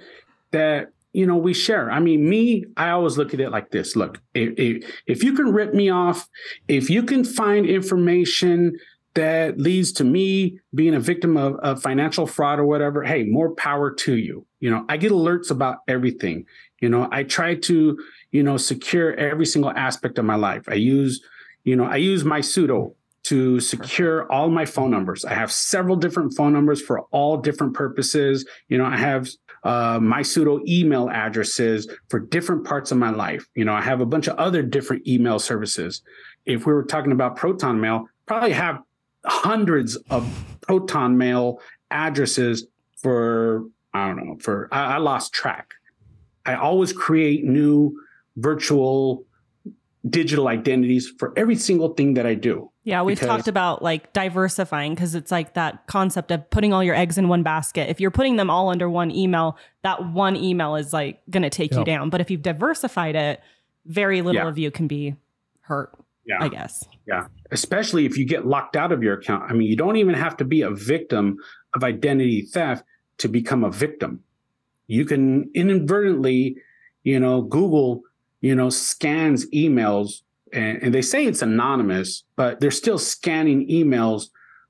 [0.52, 1.92] that you know we share.
[1.92, 3.96] I mean, me, I always look at it like this.
[3.96, 6.28] Look, if if, if you can rip me off,
[6.68, 8.78] if you can find information
[9.16, 13.54] that leads to me being a victim of, of, financial fraud or whatever, hey, more
[13.54, 14.46] power to you.
[14.60, 16.46] You know, I get alerts about everything.
[16.82, 18.00] You know, I try to,
[18.32, 20.64] you know, secure every single aspect of my life.
[20.68, 21.24] I use,
[21.64, 25.24] you know, I use MySudo to secure all my phone numbers.
[25.24, 28.46] I have several different phone numbers for all different purposes.
[28.68, 29.30] You know, I have
[29.64, 33.48] uh, pseudo email addresses for different parts of my life.
[33.56, 36.02] You know, I have a bunch of other different email services.
[36.46, 38.80] If we were talking about Proton Mail, probably have
[39.26, 41.60] hundreds of proton mail
[41.92, 42.66] addresses
[42.98, 45.74] for I don't know for I, I lost track.
[46.46, 47.98] I always create new
[48.38, 49.26] virtual
[50.10, 52.70] digital identities for every single thing that I do.
[52.84, 56.84] Yeah, we've because, talked about like diversifying because it's like that concept of putting all
[56.84, 57.90] your eggs in one basket.
[57.90, 61.50] If you're putting them all under one email, that one email is like going to
[61.50, 61.80] take yep.
[61.80, 62.10] you down.
[62.10, 63.40] But if you've diversified it,
[63.86, 64.50] very little yeah.
[64.50, 65.16] of you can be
[65.62, 66.38] hurt yeah.
[66.40, 66.84] I guess.
[67.08, 67.28] Yeah.
[67.52, 69.50] Especially if you get locked out of your account.
[69.50, 71.38] I mean, you don't even have to be a victim
[71.74, 72.84] of identity theft
[73.18, 74.24] to become a victim.
[74.88, 76.58] You can inadvertently,
[77.04, 78.04] you know, Google,
[78.42, 80.22] you know, scans emails
[80.54, 84.28] and, and they say it's anonymous, but they're still scanning emails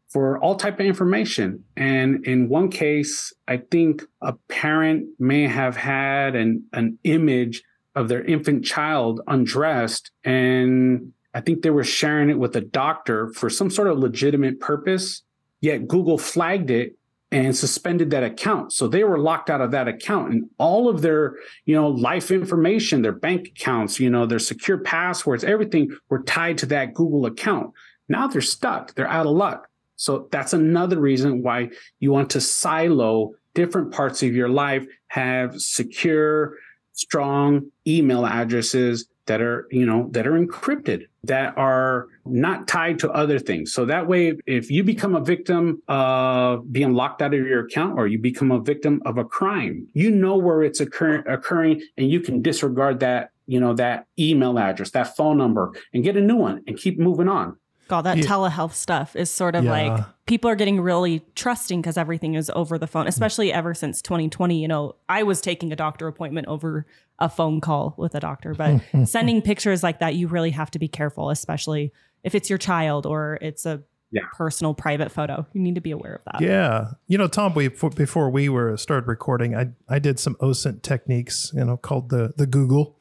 [0.10, 1.64] for all type of information.
[1.76, 7.64] And in one case, I think a parent may have had an, an image
[7.95, 13.30] of their infant child undressed and I think they were sharing it with a doctor
[13.30, 15.24] for some sort of legitimate purpose,
[15.62, 16.96] yet Google flagged it
[17.32, 18.72] and suspended that account.
[18.72, 22.30] So they were locked out of that account and all of their, you know, life
[22.30, 27.26] information, their bank accounts, you know, their secure passwords, everything were tied to that Google
[27.26, 27.74] account.
[28.08, 28.94] Now they're stuck.
[28.94, 29.68] They're out of luck.
[29.96, 31.70] So that's another reason why
[32.00, 36.58] you want to silo different parts of your life, have secure,
[36.94, 43.11] strong email addresses that are, you know, that are encrypted, that are not tied to
[43.11, 43.74] other things.
[43.74, 47.97] So that way, if you become a victim of being locked out of your account
[47.97, 52.09] or you become a victim of a crime, you know where it's occur- occurring and
[52.09, 56.21] you can disregard that, you know, that email address, that phone number and get a
[56.21, 57.57] new one and keep moving on.
[57.88, 58.24] God, that yeah.
[58.24, 59.72] telehealth stuff is sort of yeah.
[59.72, 64.02] like people are getting really trusting because everything is over the phone, especially ever since
[64.02, 64.62] 2020.
[64.62, 66.86] You know, I was taking a doctor appointment over
[67.20, 70.80] a phone call with a doctor, but sending pictures like that, you really have to
[70.80, 71.92] be careful, especially
[72.24, 74.22] if it's your child or it's a yeah.
[74.34, 75.46] personal private photo.
[75.54, 76.42] You need to be aware of that.
[76.42, 76.92] Yeah.
[77.08, 81.52] You know, Tom, we before we were started recording, I I did some OSINT techniques,
[81.54, 82.98] you know, called the the Google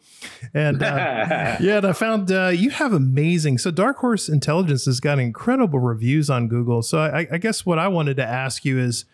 [0.55, 0.87] and uh,
[1.61, 3.59] yeah, and I found uh, you have amazing.
[3.59, 6.83] So Dark Horse Intelligence has got incredible reviews on Google.
[6.83, 9.05] So I, I guess what I wanted to ask you is,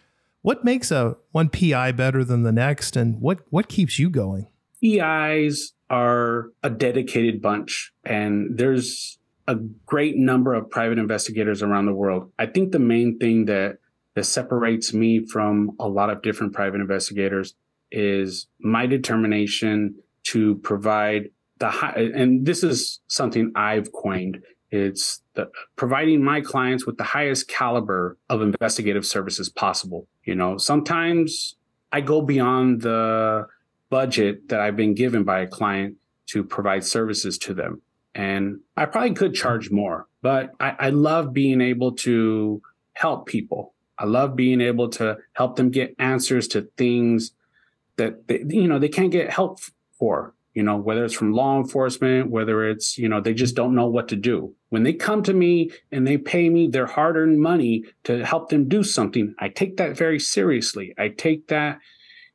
[0.42, 4.48] what makes a one PI better than the next, and what what keeps you going?
[4.82, 9.56] PIs are a dedicated bunch, and there's a
[9.86, 12.30] great number of private investigators around the world.
[12.38, 13.78] I think the main thing that
[14.14, 17.54] that separates me from a lot of different private investigators
[17.90, 19.94] is my determination
[20.32, 24.42] to provide the high, and this is something I've coined.
[24.70, 30.06] It's the, providing my clients with the highest caliber of investigative services possible.
[30.24, 31.56] You know, sometimes
[31.90, 33.46] I go beyond the
[33.88, 37.80] budget that I've been given by a client to provide services to them.
[38.14, 42.60] And I probably could charge more, but I, I love being able to
[42.92, 43.74] help people.
[43.98, 47.32] I love being able to help them get answers to things
[47.96, 49.58] that they, you know they can't get help
[49.98, 53.74] for you know whether it's from law enforcement whether it's you know they just don't
[53.74, 57.40] know what to do when they come to me and they pay me their hard-earned
[57.40, 61.78] money to help them do something i take that very seriously i take that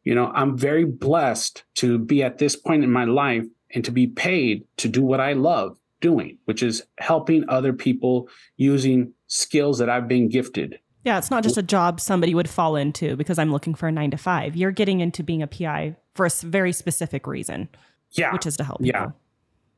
[0.03, 3.91] you know, I'm very blessed to be at this point in my life and to
[3.91, 9.79] be paid to do what I love doing, which is helping other people using skills
[9.79, 10.79] that I've been gifted.
[11.03, 13.91] Yeah, it's not just a job somebody would fall into because I'm looking for a
[13.91, 14.55] nine to five.
[14.55, 17.67] You're getting into being a PI for a very specific reason.
[18.11, 18.31] Yeah.
[18.31, 18.99] Which is to help yeah.
[18.99, 19.15] people.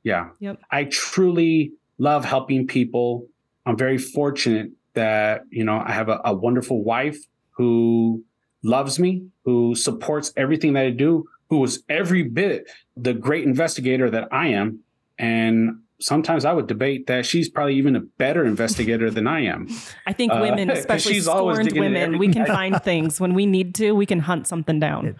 [0.04, 0.30] Yeah.
[0.40, 0.60] Yep.
[0.70, 3.28] I truly love helping people.
[3.66, 7.18] I'm very fortunate that, you know, I have a, a wonderful wife
[7.52, 8.24] who
[8.64, 14.10] loves me, who supports everything that I do, who is every bit the great investigator
[14.10, 14.80] that I am.
[15.18, 19.68] And sometimes I would debate that she's probably even a better investigator than I am.
[20.06, 20.42] I think Uh,
[20.72, 23.94] especially she's scorned women, we can find things when we need to.
[23.94, 25.16] We can hunt something down.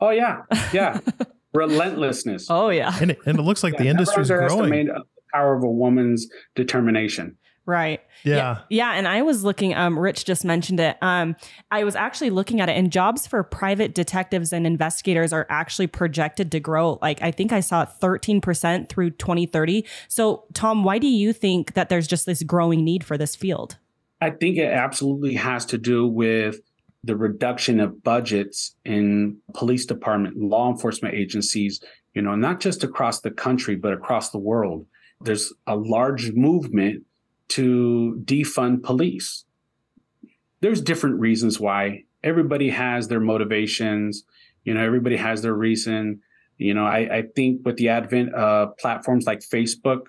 [0.00, 0.42] Oh yeah,
[0.72, 1.00] yeah,
[1.54, 2.46] relentlessness.
[2.50, 4.86] oh yeah, And it, and it looks like the Yeah, never industry's growing.
[4.86, 7.36] The power of a woman's determination.
[7.66, 8.00] Right.
[8.24, 8.60] Yeah.
[8.68, 9.74] Yeah, and I was looking.
[9.74, 10.96] Um, Rich just mentioned it.
[11.02, 11.36] Um,
[11.70, 15.86] I was actually looking at it, and jobs for private detectives and investigators are actually
[15.86, 16.98] projected to grow.
[17.02, 19.86] Like I think I saw thirteen percent through twenty thirty.
[20.08, 23.78] So, Tom, why do you think that there's just this growing need for this field?
[24.20, 26.60] I think it absolutely has to do with
[27.04, 31.80] the reduction of budgets in police department, law enforcement agencies,
[32.14, 34.86] you know, not just across the country, but across the world.
[35.20, 37.02] There's a large movement
[37.52, 39.44] to defund police.
[40.60, 42.04] There's different reasons why.
[42.22, 44.24] Everybody has their motivations,
[44.64, 46.20] you know, everybody has their reason.
[46.56, 50.02] You know, I, I think with the advent of platforms like Facebook,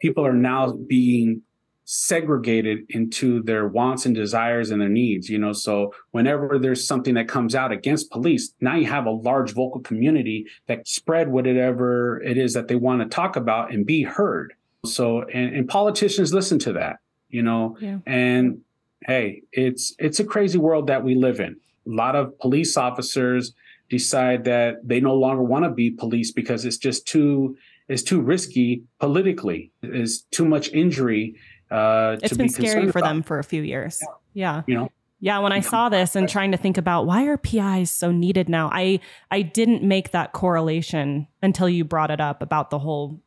[0.00, 1.42] people are now being
[1.90, 7.14] segregated into their wants and desires and their needs you know so whenever there's something
[7.14, 12.20] that comes out against police now you have a large vocal community that spread whatever
[12.20, 14.52] it is that they want to talk about and be heard
[14.84, 16.96] so and, and politicians listen to that
[17.28, 17.76] you know?
[17.80, 17.98] Yeah.
[18.06, 18.60] and
[19.06, 21.56] hey it's it's a crazy world that we live in.
[21.86, 23.54] A lot of police officers
[23.88, 27.56] decide that they no longer want to be police because it's just too
[27.88, 29.72] it's too risky politically.
[29.82, 31.36] It's too much injury
[31.70, 34.02] uh, It's to been be scary for about, them for a few years.
[34.34, 34.62] Yeah.
[34.66, 37.90] You know, Yeah, when I saw this and trying to think about why are PIs
[37.90, 39.00] so needed now, I
[39.30, 43.20] I didn't make that correlation until you brought it up about the whole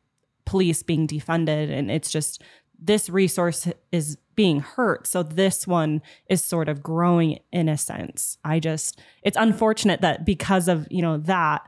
[0.44, 2.42] police being defunded and it's just
[2.78, 5.06] this resource is being hurt.
[5.06, 8.38] So this one is sort of growing in a sense.
[8.44, 11.62] I just it's unfortunate that because of, you know, that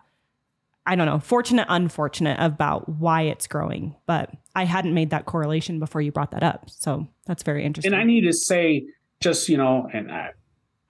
[0.86, 3.94] I don't know, fortunate, unfortunate about why it's growing.
[4.06, 6.68] But I hadn't made that correlation before you brought that up.
[6.68, 7.92] So that's very interesting.
[7.92, 8.86] and I need to say,
[9.20, 10.30] just you know, and I,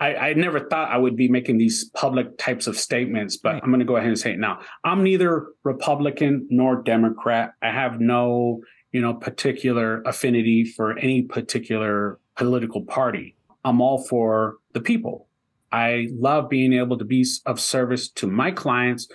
[0.01, 3.63] I, I never thought I would be making these public types of statements, but Right.
[3.63, 4.61] I'm going to go ahead and say it now.
[4.85, 7.53] I'm neither Republican nor Democrat.
[7.63, 8.61] I have no,
[8.93, 13.37] you know, particular affinity for any particular political party.
[13.65, 15.29] I'm all for the people.
[15.71, 19.09] I love being able to be of service to my clients,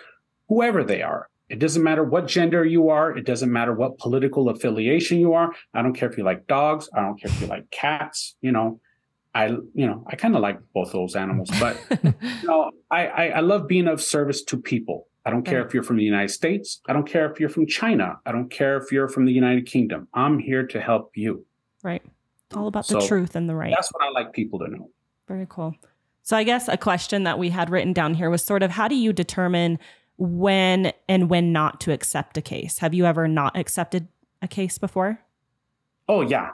[0.48, 1.30] whoever they are.
[1.50, 3.16] It doesn't matter what gender you are.
[3.18, 5.52] It doesn't matter what political affiliation you are.
[5.74, 6.90] I don't care if you like dogs.
[6.94, 8.36] I don't care if you like cats.
[8.42, 8.80] You know,
[9.40, 12.14] I you know I kind of like both those animals, but you
[12.44, 15.08] know, I, I I love being of service to people.
[15.26, 16.82] I don't care if you're from the United States.
[16.88, 18.18] I don't care if you're from China.
[18.26, 20.08] I don't care if you're from the United Kingdom.
[20.14, 21.46] I'm here to help you.
[21.84, 22.02] right.
[22.48, 23.72] It's all about the So, truth and the right.
[23.76, 24.90] That's what I like people to know.
[25.28, 25.76] Very cool.
[26.24, 28.88] So I guess a question that we had written down here was sort of how
[28.88, 29.78] do you determine
[30.18, 32.80] when and when not to accept a case?
[32.80, 34.08] Have you ever not accepted
[34.42, 35.20] a case before?
[36.08, 36.50] Oh yeah,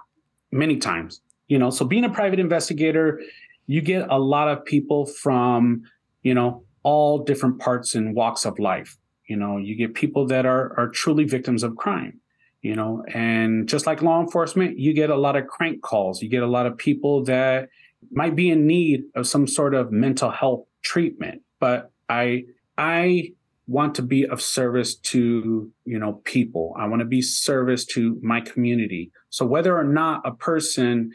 [0.51, 1.21] many times.
[1.47, 3.21] You know, so being a private investigator,
[3.67, 5.83] you get a lot of people from,
[6.23, 8.97] you know, all different parts and walks of life.
[9.27, 12.19] You know, you get people that are are truly victims of crime.
[12.61, 16.23] You know, and just like law enforcement, you get a lot of crank calls.
[16.23, 17.69] You get a lot of people that
[18.11, 21.43] might be in need of some sort of mental health treatment.
[21.59, 23.33] But I I
[23.67, 28.19] want to be of service to you know people i want to be service to
[28.21, 31.11] my community so whether or not a person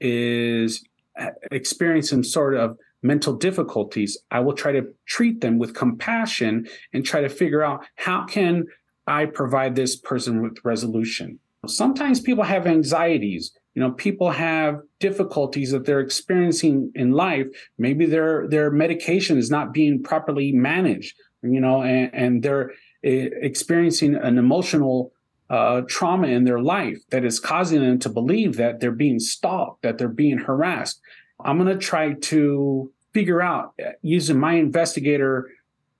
[0.00, 0.84] is
[1.18, 7.04] uh, experiencing sort of mental difficulties i will try to treat them with compassion and
[7.04, 8.64] try to figure out how can
[9.06, 11.38] i provide this person with resolution.
[11.66, 13.52] Sometimes people have anxieties.
[13.74, 17.46] You know people have difficulties that they're experiencing in life.
[17.78, 22.72] Maybe their their medication is not being properly managed you know, and, and they're
[23.02, 25.12] eh, experiencing an emotional
[25.50, 29.82] uh, trauma in their life that is causing them to believe that they're being stalked,
[29.82, 31.00] that they're being harassed.
[31.44, 35.50] I'm going to try to figure out eh, using my investigator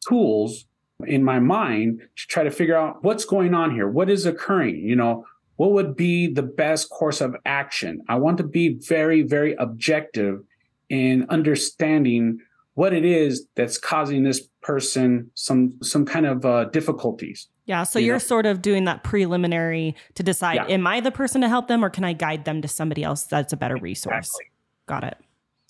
[0.07, 0.67] tools
[1.07, 4.77] in my mind to try to figure out what's going on here, what is occurring,
[4.77, 5.27] you know,
[5.57, 8.03] what would be the best course of action.
[8.09, 10.43] I want to be very, very objective
[10.89, 12.41] in understanding
[12.75, 17.49] what it is that's causing this person some some kind of uh, difficulties.
[17.67, 17.85] Yeah.
[17.85, 18.19] So You you are know?
[18.19, 20.67] sort of doing that preliminary to decide Yeah.
[20.67, 23.23] am I the person to help them or can I guide them to somebody else
[23.25, 24.17] that's a better resource?
[24.27, 24.47] Exactly.
[24.87, 25.17] Got it.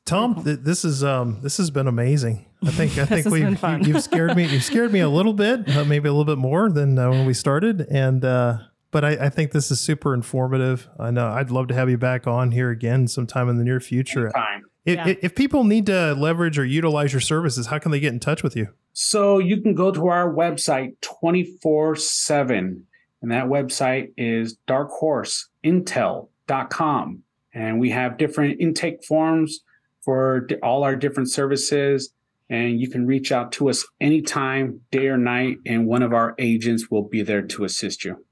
[0.07, 2.47] Tom, th- this is um this has been amazing.
[2.65, 3.85] I think I think we been fun.
[3.85, 4.47] you, have scared me.
[4.47, 7.27] You've scared me a little bit, uh, maybe a little bit more than uh, when
[7.27, 7.87] we started.
[7.91, 8.59] And uh,
[8.91, 10.89] but I, I think this is super informative.
[11.01, 13.81] I know I'd love to have you back on here again sometime in the near
[13.81, 14.31] future.
[14.31, 14.63] Time.
[14.85, 15.15] If, Yeah.
[15.23, 18.43] if people need to leverage or utilize your services, how can they get in touch
[18.43, 18.69] with you?
[18.93, 22.87] So you can go to our website 24 7,
[23.23, 27.23] and that website is darkhorseintel.com.
[27.55, 29.61] And we have different intake forms
[30.03, 32.11] for all our different services.
[32.51, 36.35] And you can reach out to us anytime, day or night, and one of our
[36.39, 38.23] agents will be there to assist you.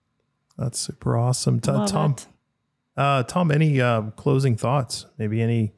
[0.59, 1.61] That's super awesome.
[1.61, 2.27] T- Love Tom, it.
[2.97, 5.07] uh, Tom, any uh, closing thoughts?
[5.17, 5.73] Maybe any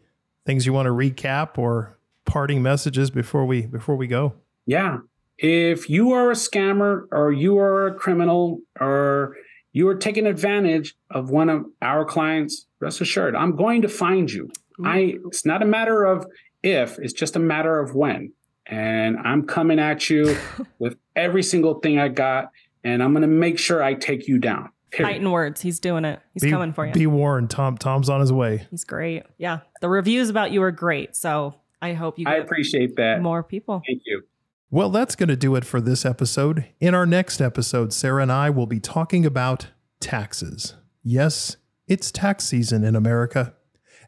[0.46, 4.34] things you want to recap or parting messages before we before we go?
[4.66, 4.98] Yeah.
[5.38, 9.36] If you are a scammer or you are a criminal or
[9.72, 14.30] you are taking advantage of one of our clients, rest assured, I'm going to find
[14.30, 14.50] you.
[14.84, 16.26] I it's not a matter of
[16.62, 18.32] if, it's just a matter of when.
[18.66, 20.36] And I'm coming at you
[20.78, 22.50] with every single thing I got
[22.84, 24.70] and I'm going to make sure I take you down.
[24.94, 25.12] Period.
[25.12, 25.60] Fighting words.
[25.60, 26.20] He's doing it.
[26.32, 26.92] He's be, coming for you.
[26.92, 27.76] Be warned, Tom.
[27.76, 28.66] Tom's on his way.
[28.70, 29.24] He's great.
[29.38, 29.60] Yeah.
[29.80, 31.16] The reviews about you are great.
[31.16, 33.20] So I hope you I appreciate that.
[33.20, 33.82] more people.
[33.86, 34.22] Thank you.
[34.70, 36.66] Well, that's going to do it for this episode.
[36.80, 39.68] In our next episode, Sarah and I will be talking about
[40.00, 40.74] taxes.
[41.02, 41.56] Yes,
[41.88, 43.54] it's tax season in America.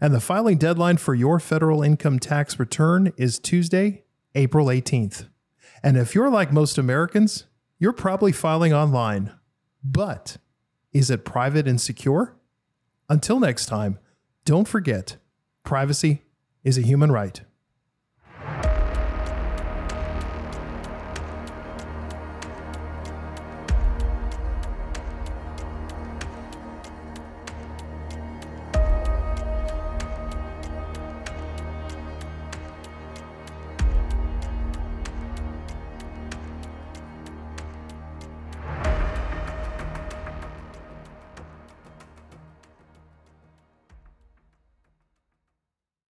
[0.00, 5.28] And the filing deadline for your federal income tax return is Tuesday, April 18th.
[5.82, 7.44] And if you're like most Americans,
[7.78, 9.32] you're probably filing online.
[9.84, 10.36] But
[10.96, 12.34] is it private and secure?
[13.08, 13.98] Until next time,
[14.46, 15.16] don't forget
[15.62, 16.22] privacy
[16.64, 17.42] is a human right.